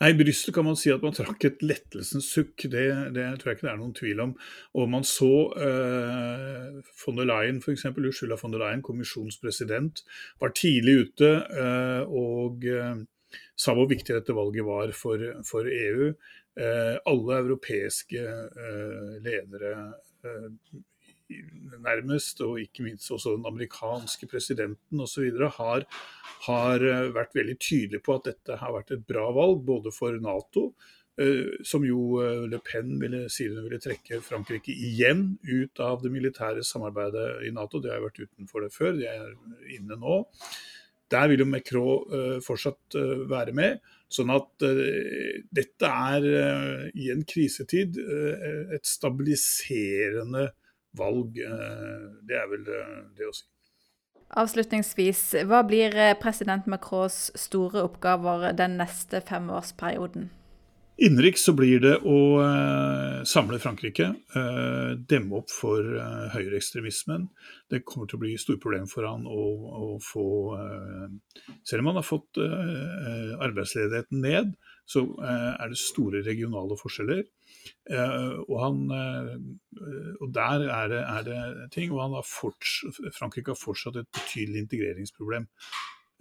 Nei, 0.00 0.10
I 0.12 0.16
Brussel 0.18 0.54
kan 0.54 0.66
man 0.66 0.76
si 0.78 0.90
at 0.92 1.04
man 1.04 1.14
trakk 1.16 1.46
et 1.48 1.62
lettelsens 1.64 2.28
sukk, 2.34 2.66
det, 2.72 2.84
det, 3.16 3.26
tror 3.40 3.52
jeg 3.52 3.58
ikke 3.58 3.66
det 3.68 3.72
er 3.72 3.80
noen 3.80 3.96
tvil 3.96 4.22
om. 4.24 4.34
Og 4.78 4.90
man 4.92 5.06
så 5.06 5.30
eh, 5.56 6.82
von 7.04 7.20
der 7.20 7.28
Leyen, 7.30 7.62
f.eks. 7.62 7.86
Ursula 7.92 8.38
von 8.40 8.54
der 8.54 8.64
Leyen, 8.64 8.84
kommisjonspresident, 8.84 10.04
var 10.42 10.54
tidlig 10.58 10.98
ute 11.06 11.32
eh, 11.48 12.02
og 12.08 12.66
eh, 12.68 13.02
sa 13.56 13.74
hvor 13.76 13.90
viktig 13.90 14.16
dette 14.16 14.36
valget 14.36 14.66
var 14.66 14.94
for, 14.96 15.22
for 15.48 15.68
EU. 15.68 16.12
Eh, 16.60 16.96
alle 17.08 17.38
europeiske 17.40 18.22
eh, 18.22 19.12
ledere 19.24 19.76
eh, 20.26 20.48
nærmest, 21.82 22.40
og 22.44 22.60
ikke 22.62 22.86
minst 22.86 23.10
også 23.12 23.36
den 23.36 23.46
amerikanske 23.48 24.28
presidenten 24.30 25.02
osv., 25.02 25.28
har, 25.58 25.86
har 26.46 26.88
eh, 26.88 27.12
vært 27.14 27.36
veldig 27.38 27.58
tydelig 27.60 28.02
på 28.04 28.16
at 28.18 28.28
dette 28.30 28.58
har 28.60 28.74
vært 28.76 28.94
et 28.96 29.06
bra 29.06 29.28
valg, 29.34 29.62
både 29.66 29.92
for 29.94 30.16
Nato, 30.22 30.68
eh, 31.20 31.64
som 31.66 31.86
jo 31.86 32.20
eh, 32.22 32.44
Le 32.50 32.60
Pen 32.64 32.98
ville, 33.02 33.24
sier 33.32 33.54
hun 33.54 33.66
ville 33.68 33.80
trekke 33.82 34.22
Frankrike 34.24 34.74
igjen 34.74 35.32
ut 35.48 35.82
av 35.82 36.04
det 36.04 36.12
militære 36.14 36.64
samarbeidet 36.66 37.48
i 37.48 37.54
Nato. 37.54 37.82
De 37.82 37.92
har 37.92 38.04
vært 38.04 38.22
utenfor 38.22 38.66
det 38.66 38.74
før, 38.74 38.94
de 38.98 39.08
er 39.10 39.34
inne 39.78 39.98
nå. 39.98 40.22
Der 41.12 41.26
vil 41.28 41.42
jo 41.42 41.44
Macron 41.44 42.38
fortsatt 42.40 42.94
være 43.28 43.52
med. 43.52 43.82
Sånn 44.08 44.30
at 44.32 44.64
dette 45.52 45.90
er 45.90 46.24
i 46.96 47.10
en 47.12 47.20
krisetid 47.28 47.98
et 48.00 48.88
stabiliserende 48.88 50.46
valg. 50.98 51.38
Eh, 51.38 52.04
det 52.28 52.36
er 52.38 52.46
vel 52.50 52.68
eh, 52.68 53.00
det 53.18 53.28
å 53.28 53.34
si. 53.36 53.46
Avslutningsvis, 54.32 55.22
hva 55.48 55.60
blir 55.68 55.92
eh, 55.92 56.14
president 56.20 56.68
Macrons 56.70 57.26
store 57.36 57.84
oppgaver 57.84 58.52
den 58.56 58.78
neste 58.80 59.20
femårsperioden? 59.28 60.30
Innenriks 61.00 61.46
så 61.46 61.54
blir 61.56 61.80
det 61.82 61.94
å 62.04 62.18
uh, 62.38 63.22
samle 63.26 63.58
Frankrike, 63.62 64.10
uh, 64.36 64.92
demme 65.08 65.40
opp 65.40 65.50
for 65.50 65.80
uh, 65.80 66.28
høyreekstremismen. 66.34 67.24
Det 67.72 67.80
kommer 67.88 68.10
til 68.10 68.20
å 68.20 68.22
bli 68.22 68.34
store 68.38 68.60
problemer 68.62 68.90
for 68.90 69.08
han 69.08 69.24
å, 69.26 69.46
å 69.72 69.88
få 70.04 70.26
Selv 71.64 71.80
om 71.80 71.88
han 71.90 71.98
har 71.98 72.06
fått 72.06 72.38
arbeidsledigheten 72.38 74.20
ned, 74.20 74.52
så 74.84 75.06
er 75.24 75.72
det 75.72 75.80
store 75.80 76.20
regionale 76.26 76.76
forskjeller. 76.76 77.24
Eh, 77.90 78.34
og, 78.48 78.56
han, 78.62 78.78
eh, 78.94 80.12
og 80.20 80.34
der 80.34 80.66
er 80.68 80.88
det, 80.92 81.00
er 81.00 81.26
det, 81.26 81.70
ting. 81.74 81.92
Og 81.92 82.16
har 82.16 82.26
fortsatt, 82.26 83.00
Frankrike 83.18 83.54
har 83.54 83.58
fortsatt 83.58 83.98
et 84.00 84.10
betydelig 84.14 84.66
integreringsproblem. 84.66 85.48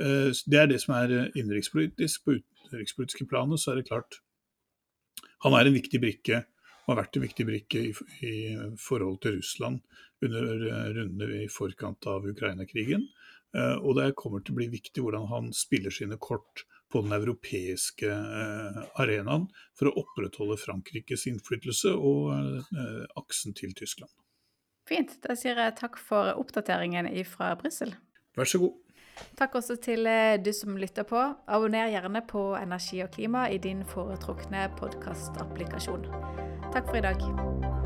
Eh, 0.01 0.31
det 0.45 0.59
er 0.59 0.71
det 0.71 0.81
som 0.81 0.95
er 0.97 1.31
innenrikspolitisk. 1.35 2.25
På 2.25 2.37
utenrikspolitiske 2.39 3.29
planet 3.29 3.61
så 3.61 3.73
er 3.73 3.81
det 3.81 3.89
klart 3.89 4.21
han 5.45 5.57
er 5.57 5.69
en 5.69 5.77
viktig 5.77 6.01
brikke, 6.03 6.43
og 6.83 6.93
har 6.93 7.01
vært 7.03 7.17
en 7.17 7.25
viktig 7.25 7.45
brikke 7.47 7.81
i, 7.87 7.91
i 8.27 8.35
forhold 8.81 9.21
til 9.23 9.37
Russland 9.37 9.81
under 10.25 10.65
rundene 10.97 11.43
i 11.43 11.49
forkant 11.49 12.05
av 12.09 12.25
Ukraina-krigen. 12.29 13.07
Og 13.83 13.97
det 13.97 14.13
kommer 14.19 14.41
til 14.41 14.53
å 14.53 14.57
bli 14.61 14.67
viktig 14.71 15.03
hvordan 15.03 15.25
han 15.27 15.49
spiller 15.55 15.93
sine 15.93 16.17
kort 16.21 16.63
på 16.91 17.01
den 17.01 17.11
europeiske 17.15 18.09
eh, 18.11 18.79
arenaen 19.01 19.47
for 19.77 19.89
å 19.89 19.95
opprettholde 20.03 20.59
Frankrikes 20.59 21.25
innflytelse 21.31 21.93
og 21.95 22.31
eh, 22.35 23.03
aksen 23.19 23.55
til 23.57 23.73
Tyskland. 23.77 24.11
Fint. 24.89 25.15
Da 25.23 25.37
sier 25.39 25.59
jeg 25.61 25.77
takk 25.79 25.99
for 26.01 26.33
oppdateringen 26.41 27.07
fra 27.29 27.53
Brussel. 27.59 27.93
Vær 28.37 28.49
så 28.49 28.59
god. 28.63 28.75
Takk 29.39 29.55
også 29.61 29.77
til 29.81 30.07
eh, 30.09 30.37
du 30.41 30.51
som 30.55 30.77
lytter 30.77 31.07
på. 31.07 31.21
Abonner 31.47 31.91
gjerne 31.91 32.23
på 32.27 32.51
Energi 32.59 33.01
og 33.05 33.11
klima 33.15 33.47
i 33.49 33.59
din 33.61 33.85
foretrukne 33.85 34.67
podkastapplikasjon. 34.79 36.07
Takk 36.71 36.87
for 36.87 37.01
i 37.01 37.05
dag. 37.09 37.80